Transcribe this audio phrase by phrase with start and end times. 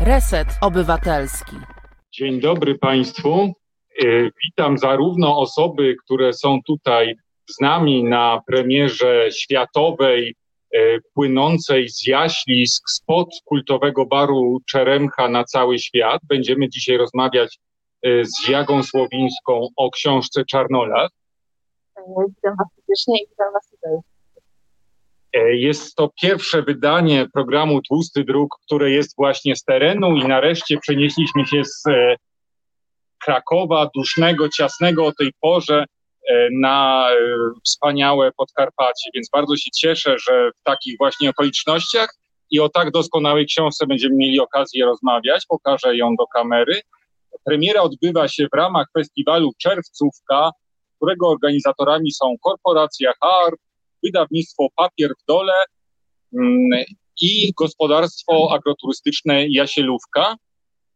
[0.00, 1.56] Reset Obywatelski.
[2.12, 3.52] Dzień dobry Państwu.
[4.04, 7.16] E, witam zarówno osoby, które są tutaj
[7.50, 10.34] z nami na premierze światowej,
[10.74, 10.78] e,
[11.14, 16.20] płynącej z jaślisk spod kultowego baru Czeremcha na cały świat.
[16.24, 17.58] Będziemy dzisiaj rozmawiać
[18.02, 21.12] e, z Jagą Słowińską o książce Czarnolat.
[21.96, 24.09] Witam Was serdecznie i witam Was tutaj.
[25.32, 30.78] E, jest to pierwsze wydanie programu Tłusty Druk, które jest właśnie z terenu i nareszcie
[30.78, 32.16] przenieśliśmy się z e,
[33.24, 35.84] Krakowa, dusznego, ciasnego o tej porze
[36.28, 37.08] e, na
[37.64, 42.08] wspaniałe Podkarpacie, więc bardzo się cieszę, że w takich właśnie okolicznościach
[42.50, 45.46] i o tak doskonałej książce będziemy mieli okazję rozmawiać.
[45.48, 46.80] Pokażę ją do kamery.
[47.44, 50.50] Premiera odbywa się w ramach festiwalu Czerwcówka,
[50.96, 53.60] którego organizatorami są korporacja HARP,
[54.02, 55.52] wydawnictwo Papier w Dole
[56.38, 56.84] mm,
[57.20, 60.36] i gospodarstwo agroturystyczne Jasielówka.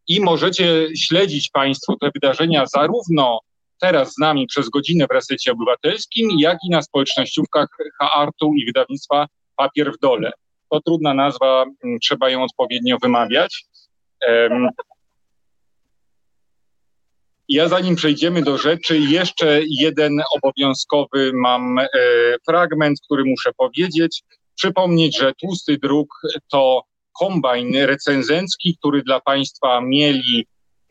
[0.09, 3.41] I możecie śledzić Państwo te wydarzenia zarówno
[3.81, 7.69] teraz z nami przez godzinę w Resecie Obywatelskim, jak i na społecznościówkach
[8.01, 10.33] HART-u i wydawnictwa Papier w Dole.
[10.71, 13.67] To trudna nazwa, mm, trzeba ją odpowiednio wymawiać.
[17.49, 21.89] Ja zanim przejdziemy do rzeczy, jeszcze jeden obowiązkowy mam e,
[22.49, 24.23] fragment, który muszę powiedzieć.
[24.55, 26.09] Przypomnieć, że Tłusty Druk
[26.51, 26.83] to
[27.19, 30.47] kombajn recenzencki, który dla Państwa mieli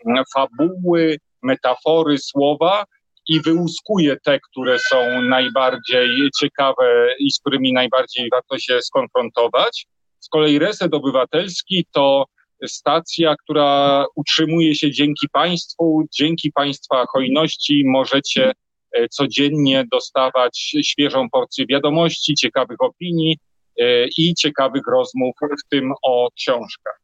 [0.06, 2.84] mm, fabuły, metafory, słowa
[3.28, 9.88] i wyłuskuje te, które są najbardziej ciekawe i z którymi najbardziej warto się skonfrontować.
[10.20, 12.26] Z kolei Reset Obywatelski to
[12.68, 18.52] stacja, która utrzymuje się dzięki państwu, dzięki państwa hojności możecie
[18.92, 23.38] e, codziennie dostawać świeżą porcję wiadomości, ciekawych opinii
[23.80, 27.00] e, i ciekawych rozmów, w tym o książkach.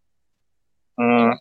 [0.98, 1.38] Mm,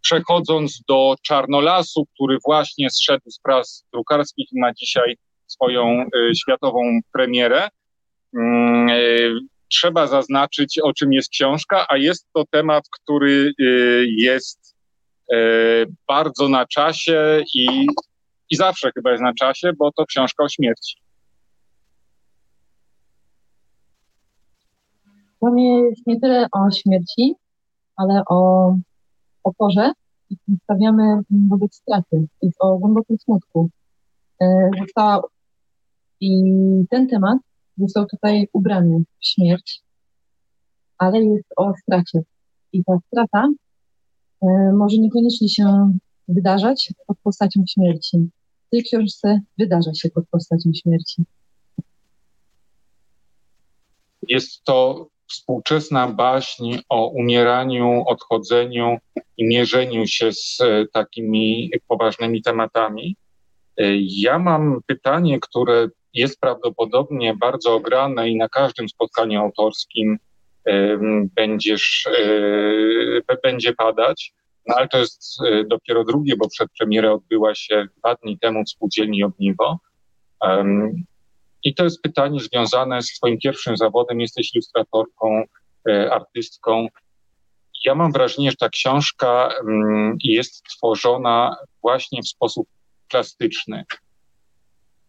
[0.00, 7.00] przechodząc do Czarnolasu, który właśnie zszedł z prac drukarskich i ma dzisiaj swoją e, światową
[7.12, 7.68] premierę,
[8.36, 14.76] mm, trzeba zaznaczyć, o czym jest książka, a jest to temat, który y, jest
[15.32, 15.36] y,
[16.08, 17.86] bardzo na czasie i,
[18.50, 20.96] i zawsze chyba jest na czasie, bo to książka o śmierci.
[25.42, 27.34] Dla mnie jest nie tyle o śmierci,
[27.96, 28.74] ale o
[29.44, 29.92] oporze
[30.30, 33.70] i stawiamy wobec straty i o głębokim smutku.
[34.80, 35.22] Została
[36.20, 36.42] i
[36.90, 37.38] ten temat
[37.76, 39.82] został tutaj ubrany w śmierć,
[40.98, 42.20] ale jest o stracie.
[42.72, 43.48] I ta strata
[44.42, 45.92] e, może niekoniecznie się
[46.28, 48.28] wydarzać pod postacią śmierci.
[48.66, 51.22] W tej książce wydarza się pod postacią śmierci.
[54.28, 58.98] Jest to współczesna baśń o umieraniu, odchodzeniu
[59.36, 63.16] i mierzeniu się z e, takimi poważnymi tematami.
[63.76, 70.18] E, ja mam pytanie, które jest prawdopodobnie bardzo ograne i na każdym spotkaniu autorskim
[71.36, 72.08] będziesz,
[73.28, 74.32] e, będzie padać.
[74.66, 78.70] No ale to jest e, dopiero drugie, bo przedpremiera odbyła się dwa dni temu w
[78.70, 79.78] spółdzielni Ogniwo.
[81.64, 84.20] I to jest pytanie związane z Twoim pierwszym zawodem.
[84.20, 85.44] Jesteś ilustratorką,
[85.88, 86.86] e, artystką.
[87.84, 89.54] Ja mam wrażenie, że ta książka
[90.24, 92.68] jest tworzona właśnie w sposób
[93.08, 93.84] plastyczny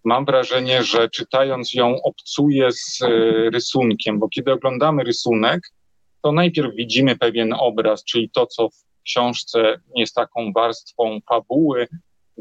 [0.07, 3.07] mam wrażenie, że czytając ją obcuję z e,
[3.49, 5.61] rysunkiem, bo kiedy oglądamy rysunek,
[6.21, 11.87] to najpierw widzimy pewien obraz, czyli to, co w książce jest taką warstwą fabuły,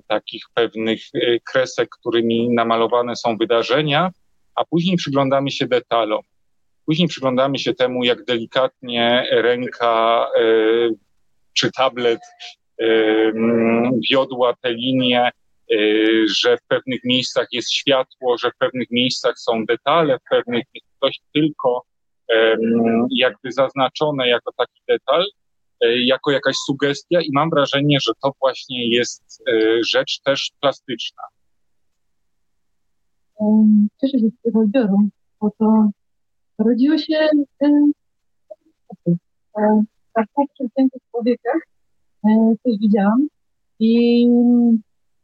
[0.06, 4.10] takich pewnych e, kresek, którymi namalowane są wydarzenia,
[4.54, 6.22] a później przyglądamy się detalom.
[6.86, 10.42] Później przyglądamy się temu, jak delikatnie ręka e,
[11.52, 12.20] czy tablet
[14.10, 15.30] wiodła te linie,
[16.26, 20.86] że w pewnych miejscach jest światło, że w pewnych miejscach są detale, w pewnych jest
[21.00, 21.84] coś tylko
[23.10, 25.24] jakby zaznaczone jako taki detal,
[25.84, 31.22] y, jako jakaś sugestia i mam wrażenie, że to właśnie jest y, rzecz też plastyczna.
[34.00, 34.98] Cieszę się z tego odbioru,
[35.40, 35.90] bo to
[36.58, 37.28] rodziło się
[40.14, 41.60] tak po przeciętych człowiekach,
[42.62, 43.28] coś widziałam
[43.78, 44.26] i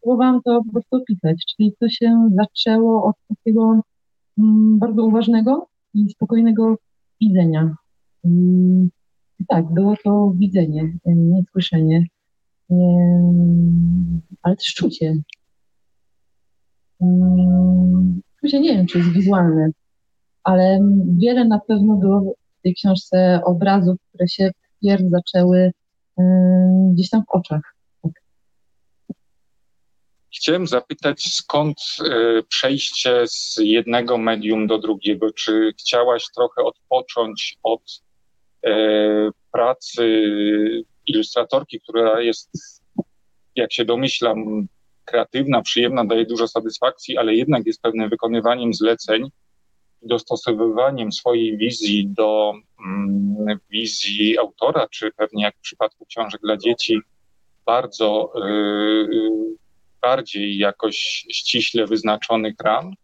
[0.03, 3.81] próbowałam to po prostu opisać, czyli to się zaczęło od takiego
[4.39, 6.77] mm, bardzo uważnego i spokojnego
[7.21, 7.77] widzenia.
[8.25, 8.91] Mm,
[9.49, 12.07] tak, było to widzenie, nie słyszenie,
[12.71, 13.23] nie,
[14.43, 15.17] ale też czucie.
[17.01, 19.71] Mm, czucie nie wiem, czy jest wizualne,
[20.45, 20.81] ale
[21.19, 25.73] wiele na pewno było w tej książce obrazów, które się wpierw zaczęły
[26.93, 27.72] gdzieś tam w oczach.
[30.35, 35.33] Chciałem zapytać, skąd e, przejście z jednego medium do drugiego?
[35.33, 38.03] Czy chciałaś trochę odpocząć od
[38.67, 40.23] e, pracy
[41.07, 42.51] ilustratorki, która jest,
[43.57, 44.67] jak się domyślam,
[45.05, 49.31] kreatywna, przyjemna, daje dużo satysfakcji, ale jednak jest pewnym wykonywaniem zleceń
[50.03, 52.53] dostosowywaniem swojej wizji do
[52.87, 57.01] mm, wizji autora, czy pewnie jak w przypadku książek dla dzieci,
[57.67, 59.62] bardzo yy,
[60.03, 62.95] bardziej jakoś ściśle wyznaczonych ram,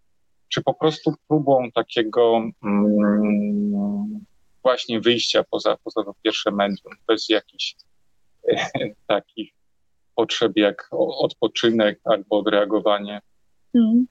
[0.49, 4.25] czy po prostu próbą takiego mm,
[4.62, 7.77] właśnie wyjścia poza, poza to pierwsze medium, bez jakichś
[9.06, 9.53] takich
[10.15, 13.21] potrzeb jak odpoczynek albo odreagowanie?
[13.73, 14.06] Hmm.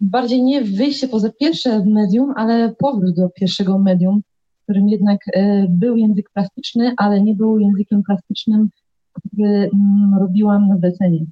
[0.00, 4.22] bardziej nie wyjście poza pierwsze medium, ale powrót do pierwszego medium,
[4.60, 8.68] w którym jednak e, był język plastyczny, ale nie był językiem plastycznym
[9.12, 11.26] który mm, robiłam na zlecenie.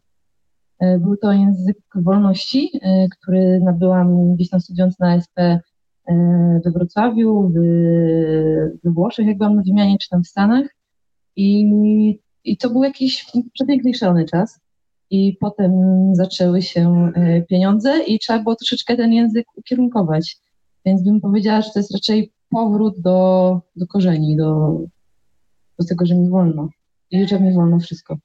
[0.81, 5.61] E, był to język wolności, e, który nabyłam gdzieś tam studiując na SP e,
[6.65, 7.53] we Wrocławiu,
[8.85, 10.67] we Włoszech, jak byłam na wymianie, czy tam w Stanach.
[11.37, 11.67] I,
[12.45, 14.61] i to był jakiś przepiękny, szalony czas.
[15.11, 15.73] I potem
[16.13, 17.13] zaczęły się
[17.49, 20.37] pieniądze i trzeba było troszeczkę ten język ukierunkować.
[20.87, 24.81] Więc bym powiedziała, że to jest raczej powrót do, do korzeni, do,
[25.79, 26.69] do tego, że mi wolno.
[27.11, 28.17] I że mi wolno wszystko.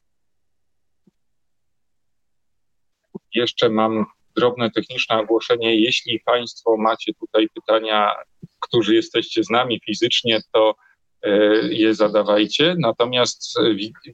[3.36, 4.06] Jeszcze mam
[4.36, 5.76] drobne techniczne ogłoszenie.
[5.80, 8.12] Jeśli Państwo macie tutaj pytania,
[8.60, 10.76] którzy jesteście z nami fizycznie, to
[11.24, 11.30] e,
[11.74, 12.76] je zadawajcie.
[12.80, 13.54] Natomiast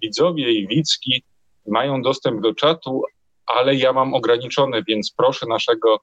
[0.01, 1.23] widzowie i widzki
[1.68, 3.03] mają dostęp do czatu,
[3.45, 6.00] ale ja mam ograniczony, więc proszę naszego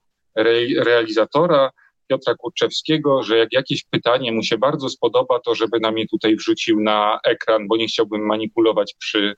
[0.85, 1.71] realizatora
[2.09, 6.35] Piotra Kurczewskiego, że jak jakieś pytanie mu się bardzo spodoba, to żeby nam je tutaj
[6.35, 9.35] wrzucił na ekran, bo nie chciałbym manipulować przy,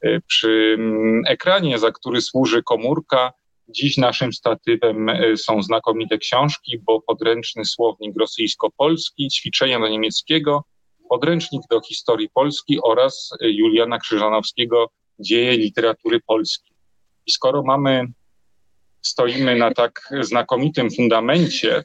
[0.00, 3.32] e, przy mm, ekranie, za który służy komórka.
[3.68, 10.64] Dziś naszym statywem e, są znakomite książki, bo podręczny słownik rosyjsko-polski, ćwiczenia do niemieckiego,
[11.08, 16.74] podręcznik do historii Polski oraz e, Juliana Krzyżanowskiego Dzieje literatury polskiej.
[17.26, 18.06] I skoro mamy,
[19.02, 21.84] stoimy na tak znakomitym fundamencie,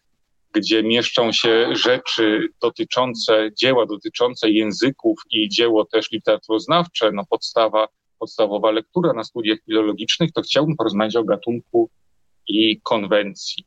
[0.54, 7.88] gdzie mieszczą się rzeczy dotyczące dzieła, dotyczące języków i dzieło też literaturoznawcze, no podstawa,
[8.20, 11.90] podstawowa lektura na studiach filologicznych, to chciałbym porozmawiać o gatunku
[12.48, 13.66] i konwencji.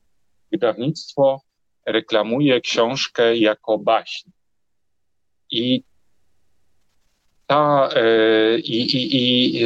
[0.53, 1.41] Wydawnictwo
[1.87, 4.31] reklamuje książkę jako baśń.
[5.51, 5.83] I
[7.47, 9.63] ta, e, i, i, i,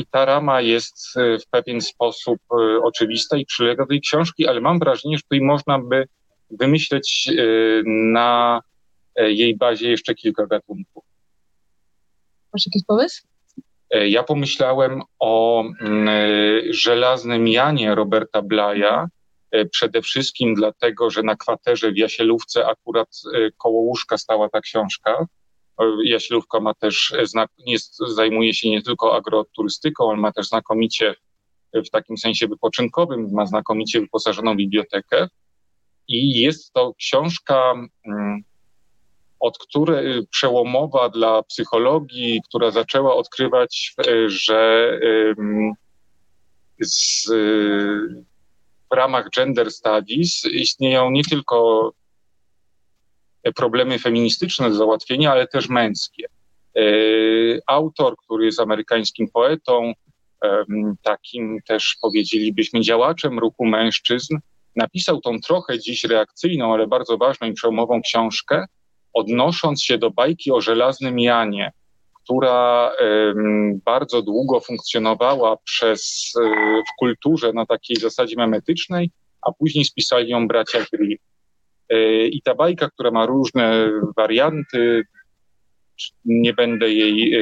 [0.00, 4.60] i, ta rama jest w pewien sposób e, oczywista i przylega do tej książki, ale
[4.60, 6.08] mam wrażenie, że tutaj można by
[6.50, 8.60] wymyśleć y, na
[9.16, 11.04] e, jej bazie jeszcze kilka gatunków.
[12.52, 13.26] Masz jakiś pomysł?
[13.90, 19.08] E, ja pomyślałem o mm, e, żelaznym Janie Roberta Blaja,
[19.70, 23.08] przede wszystkim dlatego, że na kwaterze w Jasielówce akurat
[23.58, 25.26] koło łóżka stała ta książka.
[26.04, 27.14] Jasielówka ma też,
[27.66, 27.76] nie,
[28.08, 31.14] zajmuje się nie tylko agroturystyką, ale ma też znakomicie
[31.74, 35.28] w takim sensie wypoczynkowym, ma znakomicie wyposażoną bibliotekę.
[36.08, 37.72] I jest to książka,
[38.06, 38.42] mm,
[39.40, 44.90] od której przełomowa dla psychologii, która zaczęła odkrywać, e, że
[46.80, 47.26] z,
[48.90, 51.92] w ramach gender studies istnieją nie tylko
[53.54, 56.26] problemy feministyczne do załatwienia, ale też męskie.
[57.66, 59.92] Autor, który jest amerykańskim poetą,
[61.02, 64.36] takim też powiedzielibyśmy działaczem ruchu mężczyzn,
[64.76, 68.64] napisał tą trochę dziś reakcyjną, ale bardzo ważną i przełomową książkę,
[69.12, 71.72] odnosząc się do bajki o żelaznym Janie,
[72.26, 72.92] która
[73.84, 76.48] bardzo długo funkcjonowała przez, e,
[76.82, 79.10] w kulturze na takiej zasadzie memetycznej,
[79.42, 81.18] a później spisali ją bracia Grimm.
[81.88, 85.02] E, I ta bajka, która ma różne warianty,
[86.24, 87.40] nie będę jej e,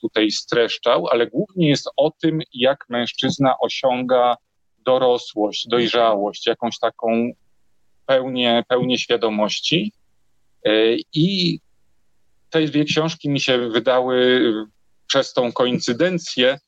[0.00, 4.36] tutaj streszczał, ale głównie jest o tym, jak mężczyzna osiąga
[4.86, 7.32] dorosłość, dojrzałość, jakąś taką
[8.06, 9.92] pełnię, pełnię świadomości.
[10.66, 10.70] E,
[11.14, 11.60] I
[12.50, 14.42] te dwie książki mi się wydały
[15.06, 16.58] przez tą koincydencję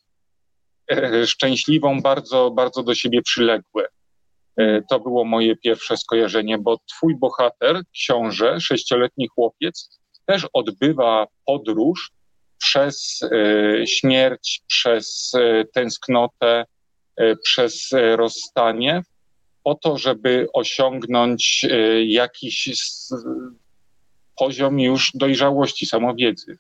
[0.91, 3.87] e, szczęśliwą, bardzo, bardzo do siebie przyległe.
[4.57, 12.11] E, to było moje pierwsze skojarzenie, bo twój bohater, książę, sześcioletni chłopiec, też odbywa podróż
[12.59, 13.21] przez
[13.87, 15.33] śmierć, przez
[15.75, 16.65] tęsknotę,
[17.43, 19.03] przez e, rozstanie,
[19.65, 22.71] po to, żeby osiągnąć e, jakiś
[24.39, 26.59] poziom już dojrzałości, samowiedzy.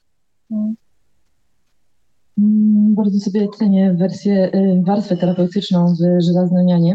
[2.38, 4.50] Mm, bardzo sobie cenię wersję,
[4.86, 6.94] warstwę terapeutyczną w Żelaznym Janie.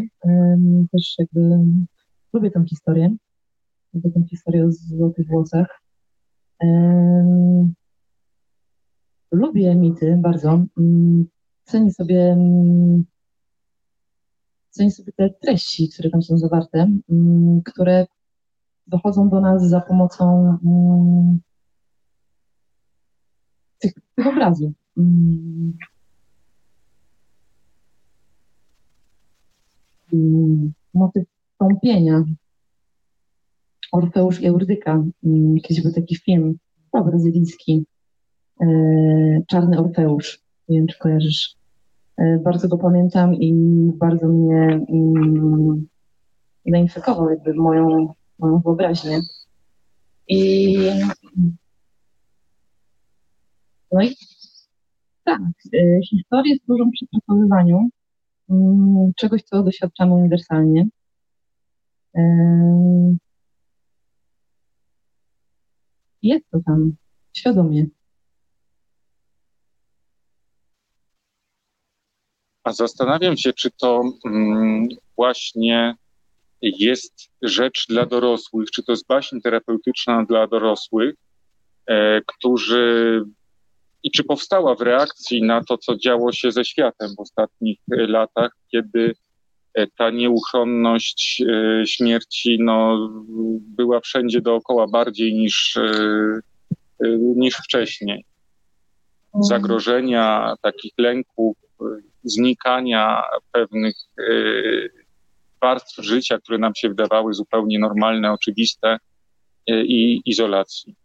[0.92, 1.40] Też jakby
[2.32, 3.16] lubię tę historię.
[3.94, 5.80] Lubię tę historię o złotych włosach.
[9.32, 10.64] Lubię mity bardzo.
[10.78, 11.26] Mm,
[11.64, 12.36] cenię sobie,
[14.74, 16.90] cenię sobie te treści, które tam są zawarte,
[17.64, 18.06] które
[18.86, 20.56] dochodzą do nas za pomocą
[23.78, 24.72] tych, tych obrazów.
[30.94, 31.24] Motyw
[31.58, 32.24] tąpienia.
[33.92, 35.04] Orfeusz i Eurydyka.
[35.62, 36.58] Kiedyś był taki film
[36.92, 37.86] brazylijski.
[38.60, 38.66] E,
[39.48, 40.40] Czarny Orfeusz.
[40.68, 41.56] Nie wiem, czy kojarzysz.
[42.16, 43.52] E, bardzo go pamiętam i
[43.98, 45.86] bardzo mnie mm,
[46.66, 49.20] zainfekował jakby moją, moją wyobraźnię.
[50.28, 50.76] I
[53.92, 54.16] no i
[55.24, 55.40] tak,
[55.74, 57.88] e, historie służą przepracowywaniu
[58.50, 60.86] mm, czegoś, co doświadczamy uniwersalnie.
[66.22, 66.92] Jest to tam,
[67.32, 67.86] świadomie.
[72.64, 75.94] A zastanawiam się, czy to mm, właśnie
[76.62, 81.14] jest rzecz dla dorosłych, czy to jest baśń terapeutyczna dla dorosłych,
[81.86, 83.22] e, którzy
[84.02, 88.52] i czy powstała w reakcji na to, co działo się ze światem w ostatnich latach,
[88.72, 89.14] kiedy
[89.74, 93.08] e, ta nieuchronność e, śmierci no,
[93.60, 95.78] była wszędzie dookoła bardziej niż,
[97.36, 98.24] niż wcześniej.
[99.26, 99.44] Mhm.
[99.44, 101.56] Zagrożenia, takich lęków,
[102.24, 103.96] znikania pewnych
[105.62, 108.96] warstw życia, które nam się wydawały zupełnie normalne, oczywiste
[109.66, 110.96] i izolacji.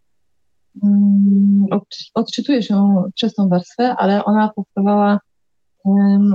[0.84, 1.66] Mm,
[2.14, 5.20] odczytujesz ją przez tą warstwę, ale ona powstawała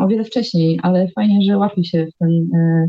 [0.00, 2.88] o wiele wcześniej, ale fajnie, że łapie się w ten, e,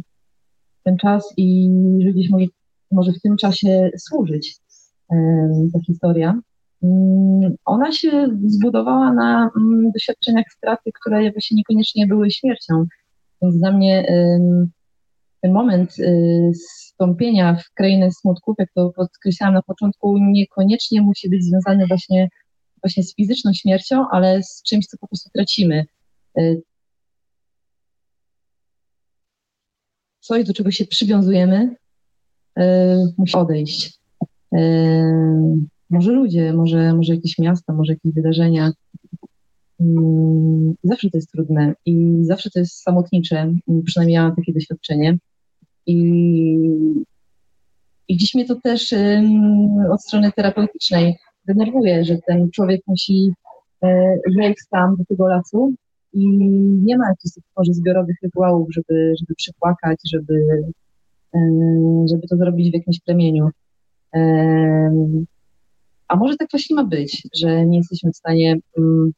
[0.83, 1.69] ten czas i
[2.03, 2.45] że gdzieś może,
[2.91, 4.57] może w tym czasie służyć
[5.73, 6.39] ta historia.
[6.83, 12.85] Mm, ona się zbudowała na mm, doświadczeniach straty, które właśnie niekoniecznie były śmiercią.
[13.41, 14.05] Więc dla mnie
[15.45, 21.43] ten moment y, wstąpienia w krainę smutków, jak to podkreślałam na początku, niekoniecznie musi być
[21.43, 22.29] związany właśnie,
[22.83, 25.85] właśnie z fizyczną śmiercią, ale z czymś, co po prostu tracimy.
[26.39, 26.61] Y,
[30.19, 31.75] coś, do czego się przywiązujemy,
[32.59, 32.63] y,
[33.17, 33.99] musi odejść.
[35.89, 38.71] Może ludzie, może, może jakieś miasta, może jakieś wydarzenia.
[40.83, 43.53] Zawsze to jest trudne i zawsze to jest samotnicze,
[43.85, 45.17] przynajmniej ja mam takie doświadczenie.
[45.85, 45.95] I,
[48.07, 48.93] i dziś mnie to też
[49.91, 51.15] od strony terapeutycznej
[51.47, 53.31] denerwuje, że ten człowiek musi
[53.83, 55.73] e, wejść tam do tego lasu
[56.13, 56.27] i
[56.83, 60.63] nie ma jakichś może zbiorowych rytuałów, żeby, żeby przypłakać, żeby,
[62.09, 63.49] żeby to zrobić w jakimś plemieniu.
[66.07, 69.11] A może tak właśnie ma być, że nie jesteśmy w stanie mm,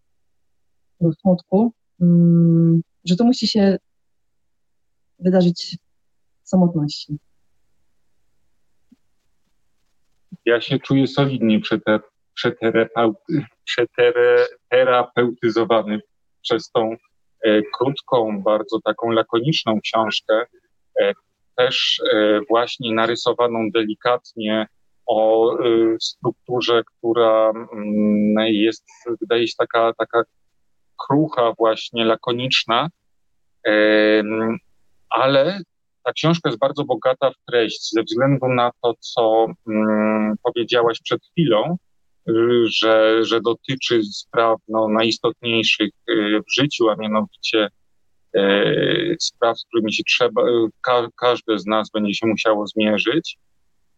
[1.01, 3.77] do smutku, mm, że to musi się
[5.19, 5.77] wydarzyć
[6.43, 7.17] samotności.
[10.45, 11.61] Ja się czuję solidnie
[13.63, 15.99] przeterapeutyzowany
[16.41, 16.95] przez tą
[17.43, 20.45] e, krótką, bardzo taką lakoniczną książkę,
[21.01, 21.13] e,
[21.55, 24.67] też e, właśnie narysowaną delikatnie
[25.07, 28.85] o e, strukturze, która mm, jest,
[29.21, 30.23] wydaje się taka, taka
[31.07, 32.89] krucha, właśnie lakoniczna,
[35.09, 35.61] ale
[36.03, 41.21] ta książka jest bardzo bogata w treść ze względu na to, co mm, powiedziałaś przed
[41.25, 41.77] chwilą,
[42.65, 47.69] że, że dotyczy spraw no, najistotniejszych y, w życiu, a mianowicie
[48.35, 50.41] e, spraw, z którymi się trzeba,
[50.81, 53.37] ka, każde z nas będzie się musiało zmierzyć,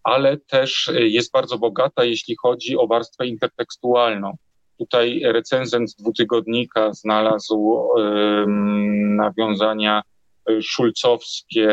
[0.03, 4.37] ale też jest bardzo bogata, jeśli chodzi o warstwę intertekstualną.
[4.77, 7.87] Tutaj recenzent dwutygodnika znalazł
[9.17, 10.01] nawiązania
[10.61, 11.69] szulcowskie,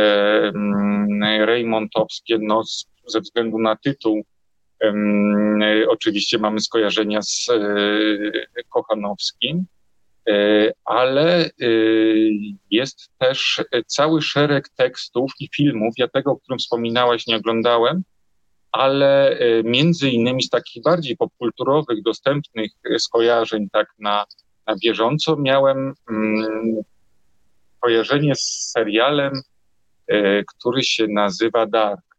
[0.48, 2.62] mm, rejmontowskie, no
[3.06, 4.22] ze względu na tytuł
[5.88, 9.64] oczywiście mamy skojarzenia z e, Kochanowskim,
[10.28, 11.50] e, ale e,
[12.70, 15.94] jest też cały szereg tekstów i filmów.
[15.98, 18.02] Ja tego, o którym wspominałaś, nie oglądałem,
[18.78, 24.24] ale między innymi z takich bardziej popkulturowych, dostępnych skojarzeń, tak na,
[24.66, 26.82] na bieżąco, miałem mm,
[27.80, 29.32] kojarzenie z serialem,
[30.06, 32.16] e, który się nazywa Dark.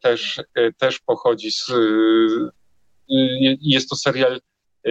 [0.00, 0.40] też,
[0.78, 1.72] też pochodzi z.
[3.60, 4.40] Jest to serial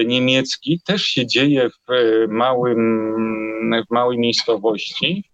[0.05, 1.91] niemiecki, też się dzieje w,
[2.27, 5.29] małym, w małej miejscowości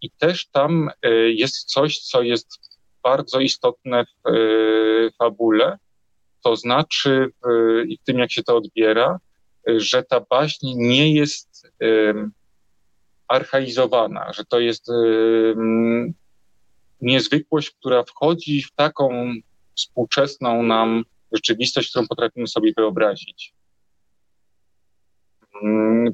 [0.00, 0.90] i też tam
[1.34, 2.71] jest coś, co jest
[3.02, 4.30] bardzo istotne w
[5.18, 5.78] fabule,
[6.44, 7.30] to znaczy
[7.88, 9.18] i w tym, jak się to odbiera,
[9.66, 11.72] że ta baśń nie jest
[13.28, 14.86] archaizowana, że to jest
[17.00, 19.34] niezwykłość, która wchodzi w taką
[19.76, 23.54] współczesną nam rzeczywistość, którą potrafimy sobie wyobrazić.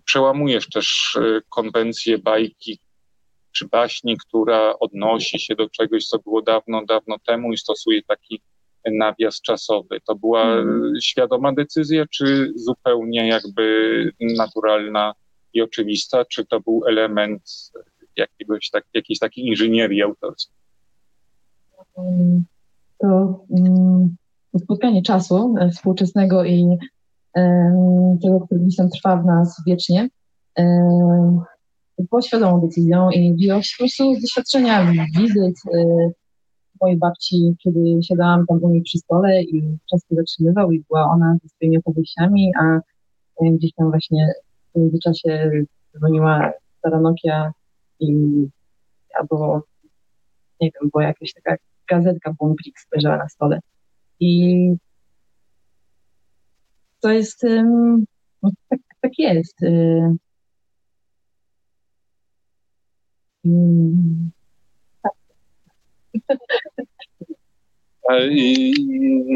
[0.05, 2.81] Przełamujesz też e, konwencję bajki
[3.53, 8.41] czy baśni, która odnosi się do czegoś, co było dawno, dawno temu i stosuje taki
[8.93, 10.01] nawias czasowy.
[10.07, 10.93] To była hmm.
[11.03, 15.15] świadoma decyzja, czy zupełnie jakby naturalna
[15.55, 17.73] i oczywista, czy to był element
[18.17, 20.57] jakiegoś tak, jakiejś takiej inżynierii autorskiej?
[22.99, 24.17] To um,
[24.65, 26.79] spotkanie czasu e, współczesnego i
[27.35, 30.09] um, tego, który gdzieś tam trwa w nas wiecznie,
[30.57, 31.41] um,
[32.05, 35.57] było świadomą decyzją i się po prostu z doświadczenia wizyt,
[36.81, 41.37] mojej babci, kiedy siadałam tam u niej przy stole i często zatrzymywał i była ona
[41.43, 42.81] ze swoimi opowieściami, a
[43.53, 44.33] gdzieś tam właśnie
[44.75, 45.51] w międzyczasie
[45.97, 47.53] dzwoniła stara Nokia
[48.01, 48.13] i
[49.21, 49.63] albo
[50.61, 51.57] nie wiem, była jakaś taka
[51.89, 53.61] gazetka Boomprix leżała na stole.
[54.21, 54.73] I
[57.01, 57.47] to jest,
[58.43, 59.61] no, tak, tak jest.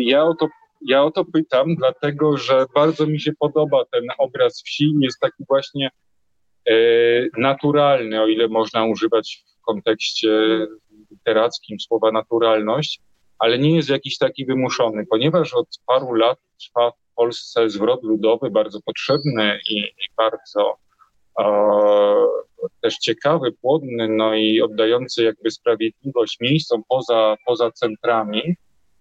[0.01, 0.49] Ja o to
[0.87, 4.95] ja o to pytam, dlatego że bardzo mi się podoba ten obraz wsi.
[5.01, 5.91] Jest taki właśnie
[6.69, 6.75] e,
[7.39, 10.31] naturalny, o ile można używać w kontekście
[11.11, 13.01] literackim słowa naturalność,
[13.39, 18.51] ale nie jest jakiś taki wymuszony, ponieważ od paru lat trwa w Polsce zwrot ludowy,
[18.51, 20.77] bardzo potrzebny i, i bardzo
[22.81, 28.55] też ciekawy, płodny, no i oddający jakby sprawiedliwość miejscom poza, poza centrami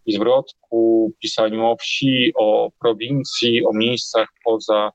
[0.06, 4.92] i zwrot ku pisaniu o wsi, o prowincji, o miejscach poza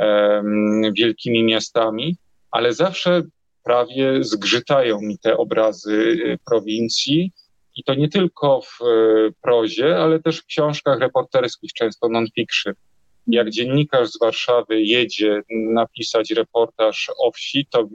[0.00, 2.16] um, wielkimi miastami,
[2.50, 3.22] ale zawsze
[3.64, 7.32] prawie zgrzytają mi te obrazy y, prowincji.
[7.76, 12.74] I to nie tylko w y, prozie, ale też w książkach reporterskich, często non-fiction
[13.28, 17.88] jak dziennikarz z Warszawy jedzie napisać reportaż o wsi, to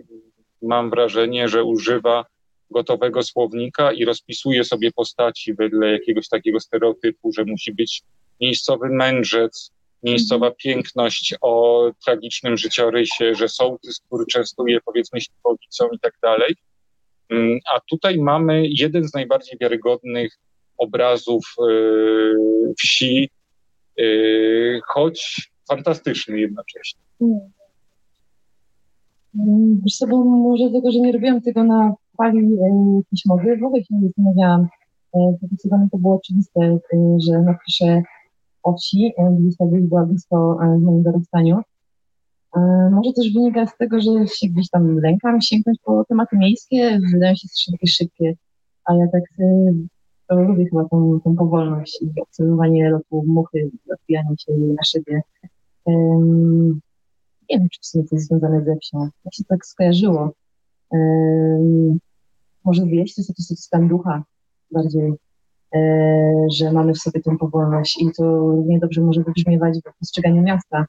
[0.61, 2.25] mam wrażenie, że używa
[2.71, 8.01] gotowego słownika i rozpisuje sobie postaci wedle jakiegoś takiego stereotypu, że musi być
[8.41, 9.71] miejscowy mędrzec,
[10.03, 10.55] miejscowa mhm.
[10.57, 16.55] piękność o tragicznym życiorysie, że sołtys, który częstuje powiedzmy śliwowicą i tak dalej.
[17.29, 20.39] Mm, a tutaj mamy jeden z najbardziej wiarygodnych
[20.77, 23.29] obrazów yy, wsi,
[24.87, 27.01] choć fantastyczny jednocześnie.
[29.83, 33.83] Wiesz co, bo może tego, że nie robiłam tego na fali e, piśmowej, w ogóle
[33.83, 34.67] się nie zastanawiałam.
[35.41, 36.77] Zdecydowanie to było oczywiste,
[37.27, 38.01] że napiszę
[38.63, 41.61] o wsi, e, gdzieś ta wieś była blisko moim dorastaniu.
[42.91, 47.35] Może też wynika z tego, że się gdzieś tam lękam sięgnąć po tematy miejskie, wydają
[47.35, 48.33] się strasznie takie szybkie,
[48.85, 49.23] a ja tak
[50.29, 55.21] lubię chyba tą, tą powolność i obserwowanie lotu muchy, odbijanie się na szybie.
[55.85, 56.81] Um,
[57.49, 59.09] nie wiem, czy w sumie to jest związane ze wsią.
[59.25, 60.31] Jak się tak skojarzyło.
[60.89, 61.99] Um,
[62.65, 64.23] może wieś to jest jakiś stan ducha
[64.71, 65.13] bardziej,
[65.75, 70.41] e, że mamy w sobie tę powolność i to równie dobrze może wybrzmiewać w postrzeganiu
[70.41, 70.85] miasta.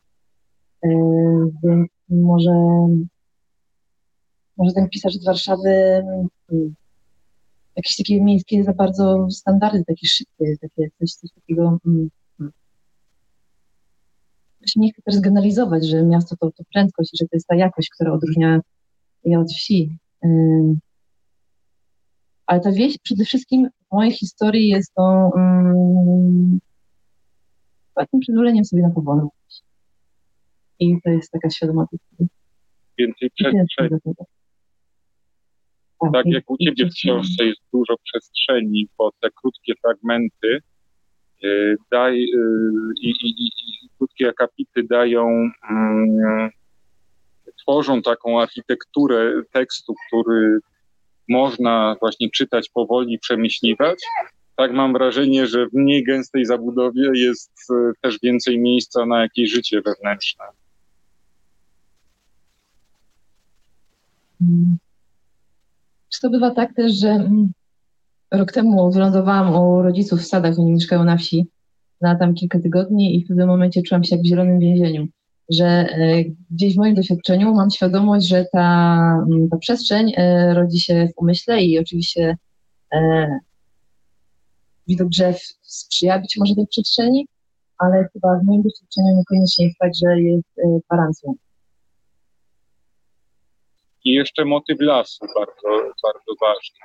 [1.62, 2.52] Więc może,
[4.56, 6.04] może ten pisarz z Warszawy
[7.76, 11.78] jakieś takie miejskie za bardzo standardy, takie szybkie, takie coś, coś takiego.
[11.87, 12.10] Mm,
[12.40, 12.52] mm.
[14.66, 17.56] Się nie chcę też zgeneralizować, że miasto to, to prędkość i że to jest ta
[17.56, 18.60] jakość, która odróżnia
[19.24, 19.96] je od wsi.
[22.46, 26.58] Ale ta wieś przede wszystkim w mojej historii jest to um,
[27.94, 29.62] takim przyzwoleniem sobie na powolność.
[30.78, 31.87] I to jest taka świadoma
[32.98, 33.94] Więcej przestrzeni.
[36.12, 40.61] Tak, jak u ciebie w książce jest dużo przestrzeni, bo te krótkie fragmenty
[41.90, 46.50] daj, yy, i, i, i, krótkie akapity dają, yy,
[47.62, 50.59] tworzą taką architekturę tekstu, który
[51.28, 53.98] można właśnie czytać powoli, przemyśliwać.
[54.57, 59.50] Tak mam wrażenie, że w mniej gęstej zabudowie jest y, też więcej miejsca na jakieś
[59.50, 60.44] życie wewnętrzne.
[64.38, 64.76] Hmm.
[66.14, 67.53] Czy to bywa tak też, że mm,
[68.31, 71.46] rok temu wylądowałam u rodziców w sadach, oni mieszkają na wsi,
[72.00, 75.07] na tam kilka tygodni i w pewnym momencie czułam się jak w zielonym więzieniu,
[75.50, 78.96] że e, gdzieś w moim doświadczeniu mam świadomość, że ta,
[79.31, 82.37] mm, ta przestrzeń e, rodzi się w umyśle i oczywiście
[82.94, 83.29] e,
[84.88, 87.27] widok drzew sprzyja być może tej przestrzeni,
[87.79, 90.48] ale chyba w moim doświadczeniu niekoniecznie jest tak, że jest
[90.90, 91.35] gwarancją.
[94.04, 96.78] I jeszcze motyw lasu bardzo, bardzo ważny.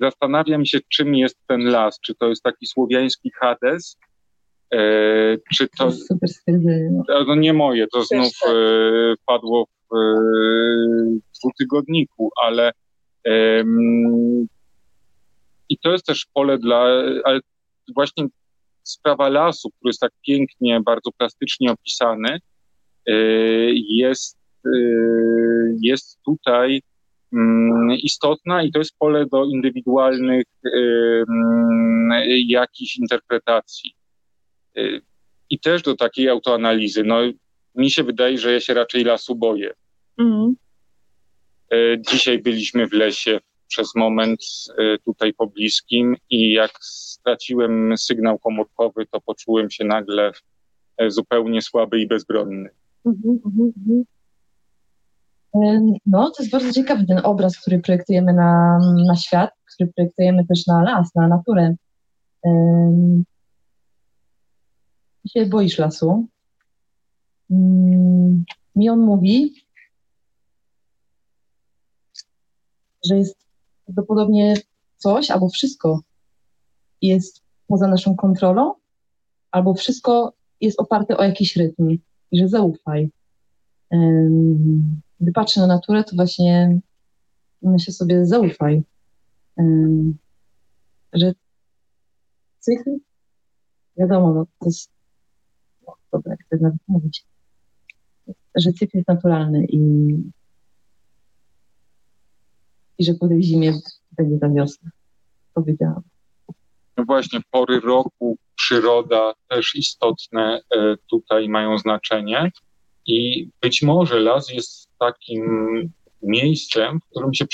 [0.00, 2.00] Zastanawiam się, czym jest ten las.
[2.00, 3.96] Czy to jest taki słowiański Hades,
[4.74, 4.78] e,
[5.54, 5.90] czy to.
[6.48, 7.24] No.
[7.26, 8.52] no nie moje, to znów tak.
[8.52, 12.72] e, padło w e, dwutygodniku, ale
[15.68, 16.84] i to jest też pole dla,
[17.24, 17.40] ale
[17.94, 18.26] właśnie
[18.82, 22.38] sprawa lasu, który jest tak pięknie, bardzo plastycznie opisany,
[23.88, 24.38] jest,
[25.80, 26.82] jest tutaj
[27.32, 30.44] Mm, istotna i to jest pole do indywidualnych
[32.46, 33.94] jakichś interpretacji.
[35.50, 37.04] I też do takiej autoanalizy.
[37.04, 37.16] No,
[37.74, 39.72] mi się wydaje, że ja się raczej lasu boję.
[40.18, 40.54] Mm.
[42.10, 44.40] Dzisiaj byliśmy w lesie przez moment
[45.04, 50.32] tutaj pobliskim i jak straciłem sygnał komórkowy, to poczułem się nagle
[51.08, 52.70] zupełnie słaby i bezbronny.
[53.04, 54.04] Mm -hmm.
[56.06, 60.66] No, to jest bardzo ciekawy ten obraz, który projektujemy na, na świat, który projektujemy też
[60.66, 61.74] na las, na naturę.
[65.22, 66.26] Ty się boisz lasu.
[68.76, 69.54] Mi on mówi,
[73.08, 73.36] że jest
[73.84, 74.54] prawdopodobnie
[74.96, 76.00] coś albo wszystko
[77.02, 78.74] jest poza naszą kontrolą,
[79.50, 81.98] albo wszystko jest oparte o jakiś rytm
[82.32, 83.10] i że zaufaj
[85.20, 86.80] gdy patrzę na naturę, to właśnie
[87.62, 88.82] myślę sobie, zaufaj,
[91.12, 91.32] że
[92.58, 92.90] cykl,
[93.96, 94.90] wiadomo, no, to jest,
[95.86, 97.26] no, dobra, jak to nawet mówić,
[98.54, 99.80] że cykl jest naturalny i,
[102.98, 103.72] i że po tej zimie
[104.12, 104.90] będzie ta wiosna.
[105.54, 106.02] Powiedziałam.
[106.96, 112.50] No właśnie, pory roku, przyroda też istotne e, tutaj mają znaczenie.
[113.06, 117.44] I być może las jest takim miejscem, w którym się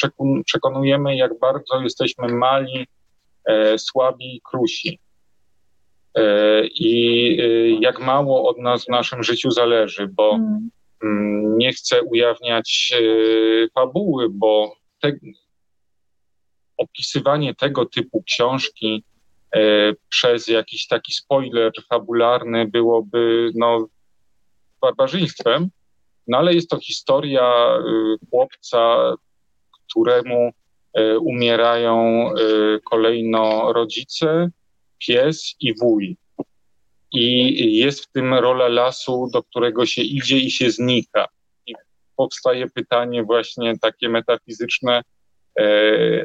[0.44, 2.86] przekonujemy, jak bardzo jesteśmy mali,
[3.44, 4.98] e, słabi i krusi.
[6.14, 6.92] E, I
[7.40, 10.70] e, jak mało od nas w naszym życiu zależy, bo mm.
[11.02, 15.12] mm nie chcę ujawniać e, fabuły, bo te,
[16.76, 19.04] opisywanie tego typu książki
[20.08, 23.88] przez jakiś taki spoiler fabularny byłoby no,
[24.80, 25.70] barbarzyństwem,
[26.28, 29.14] no ale jest to historia y, chłopca,
[29.88, 30.50] któremu
[30.98, 34.50] y, umierają y, kolejno rodzice,
[34.98, 36.16] pies i wuj.
[37.12, 41.26] I jest w tym rola lasu, do którego się idzie i się znika.
[41.66, 41.74] I
[42.16, 45.02] powstaje pytanie właśnie takie metafizyczne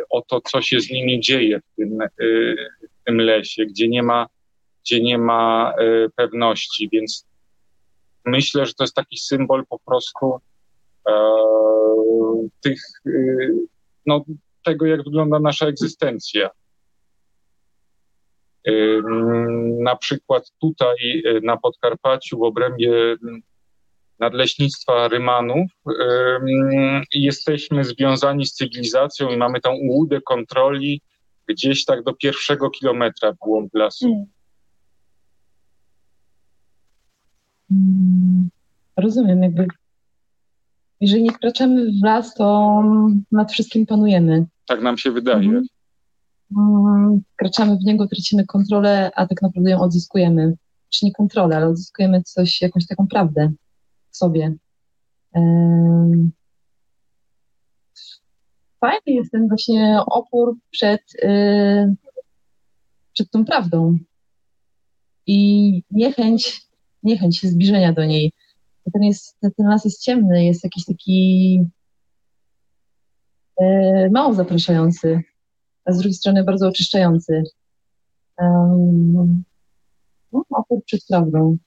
[0.09, 1.99] o to, co się z nimi dzieje w tym,
[2.89, 4.27] w tym lesie, gdzie nie ma,
[4.83, 5.73] gdzie nie ma
[6.15, 6.89] pewności.
[6.91, 7.25] Więc
[8.25, 10.39] myślę, że to jest taki symbol po prostu
[11.09, 11.13] e,
[12.61, 13.11] tych, e,
[14.05, 14.25] no,
[14.63, 16.49] tego, jak wygląda nasza egzystencja.
[18.67, 18.71] E,
[19.79, 23.15] na przykład tutaj na Podkarpaciu w obrębie
[24.19, 25.71] nadleśnictwa Rymanów
[27.13, 31.01] jesteśmy związani z cywilizacją i mamy tą ułudę kontroli
[31.47, 34.07] gdzieś tak do pierwszego kilometra w głąb lasu.
[34.07, 34.25] Mm.
[37.71, 38.49] Mm,
[38.97, 39.67] rozumiem, jakby
[41.01, 42.81] jeżeli nie wkraczamy w las, to
[43.31, 44.45] nad wszystkim panujemy.
[44.67, 45.37] Tak nam się wydaje.
[45.37, 45.65] Mhm.
[46.57, 50.53] Mm, wkraczamy w niego, tracimy kontrolę, a tak naprawdę ją odzyskujemy.
[50.89, 53.51] Czy nie kontrolę, ale odzyskujemy coś, jakąś taką prawdę
[54.09, 54.55] w sobie.
[58.83, 61.95] Fajny jest ten właśnie opór przed, y,
[63.13, 63.97] przed tą prawdą
[65.27, 66.67] i niechęć
[67.03, 68.33] niechęć zbliżenia do niej.
[68.93, 71.59] Ten, jest, ten las jest ciemny, jest jakiś taki
[73.61, 75.21] e, mało zapraszający,
[75.85, 77.43] a z drugiej strony bardzo oczyszczający.
[78.37, 79.43] Um,
[80.31, 81.57] no, opór przed prawdą.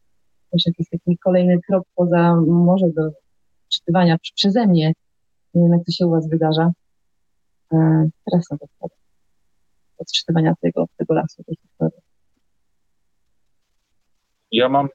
[0.51, 3.11] Też jakiś taki kolejny krok poza może do
[3.69, 4.93] czytywania przeze mnie.
[5.55, 6.73] Nie wiem, jak to się u Was wydarza.
[7.73, 8.67] E, teraz na to
[9.99, 11.45] odczytywania tego, tego lasu.
[14.53, 14.89] Ja mam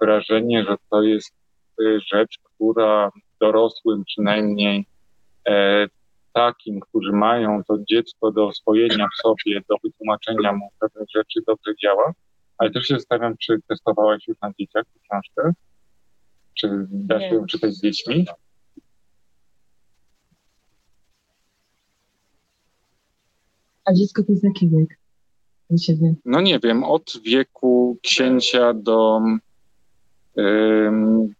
[0.00, 1.34] wrażenie, że to jest
[1.80, 4.86] y, rzecz, która dorosłym przynajmniej
[5.48, 5.86] e,
[6.32, 11.72] takim, którzy mają to dziecko do oswojenia w sobie, do wytłumaczenia mu pewnych rzeczy, dobrze
[11.82, 12.12] działa.
[12.58, 15.52] Ale też się zastanawiam, czy testowałaś już na dzieciach tę książkę?
[16.54, 18.26] Czy da się ją czytać z dziećmi?
[23.88, 24.98] A dziecko to jest jaki wiek?
[25.68, 26.14] U ciebie?
[26.24, 29.20] No nie wiem, od wieku księcia do
[30.38, 31.34] ym,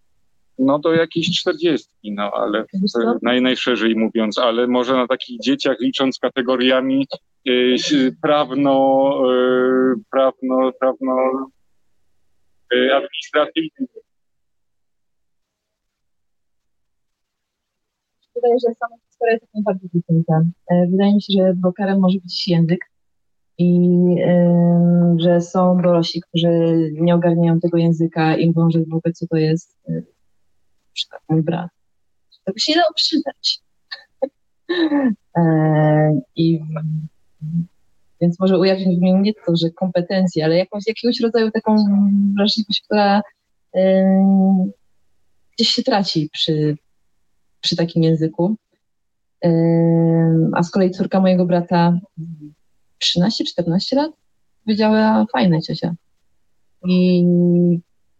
[0.58, 2.64] no do jakiejś czterdziestki, no ale
[3.22, 7.06] naj, najszerzej mówiąc, ale może na takich dzieciach licząc kategoriami
[7.48, 7.76] y,
[8.22, 11.16] prawno, y, prawno, prawno
[12.74, 13.88] y, administracyjnymi.
[18.42, 20.42] Wydaje że sama historia jest najbardziej wycięta.
[20.70, 22.80] E, Wydaje mi się, że blokerem może być język
[23.58, 23.88] i
[24.26, 26.48] e, że są dorośli, którzy
[26.92, 31.22] nie ogarniają tego języka i mówią, że w ogóle co to jest e, na przykład
[31.28, 31.70] mój brat.
[32.46, 33.60] By się nie dało przeczytać.
[35.36, 36.60] E, I
[38.20, 41.76] więc może ujawnić w mnie nie to, że kompetencje, ale jakąś, jakiegoś rodzaju taką
[42.36, 43.22] wrażliwość, która
[43.74, 44.04] e,
[45.52, 46.76] gdzieś się traci przy,
[47.60, 48.56] przy takim języku.
[50.54, 51.98] A z kolei córka mojego brata
[53.20, 54.12] 13-14 lat
[54.64, 55.94] powiedziała fajne ciocia.
[56.84, 57.24] I,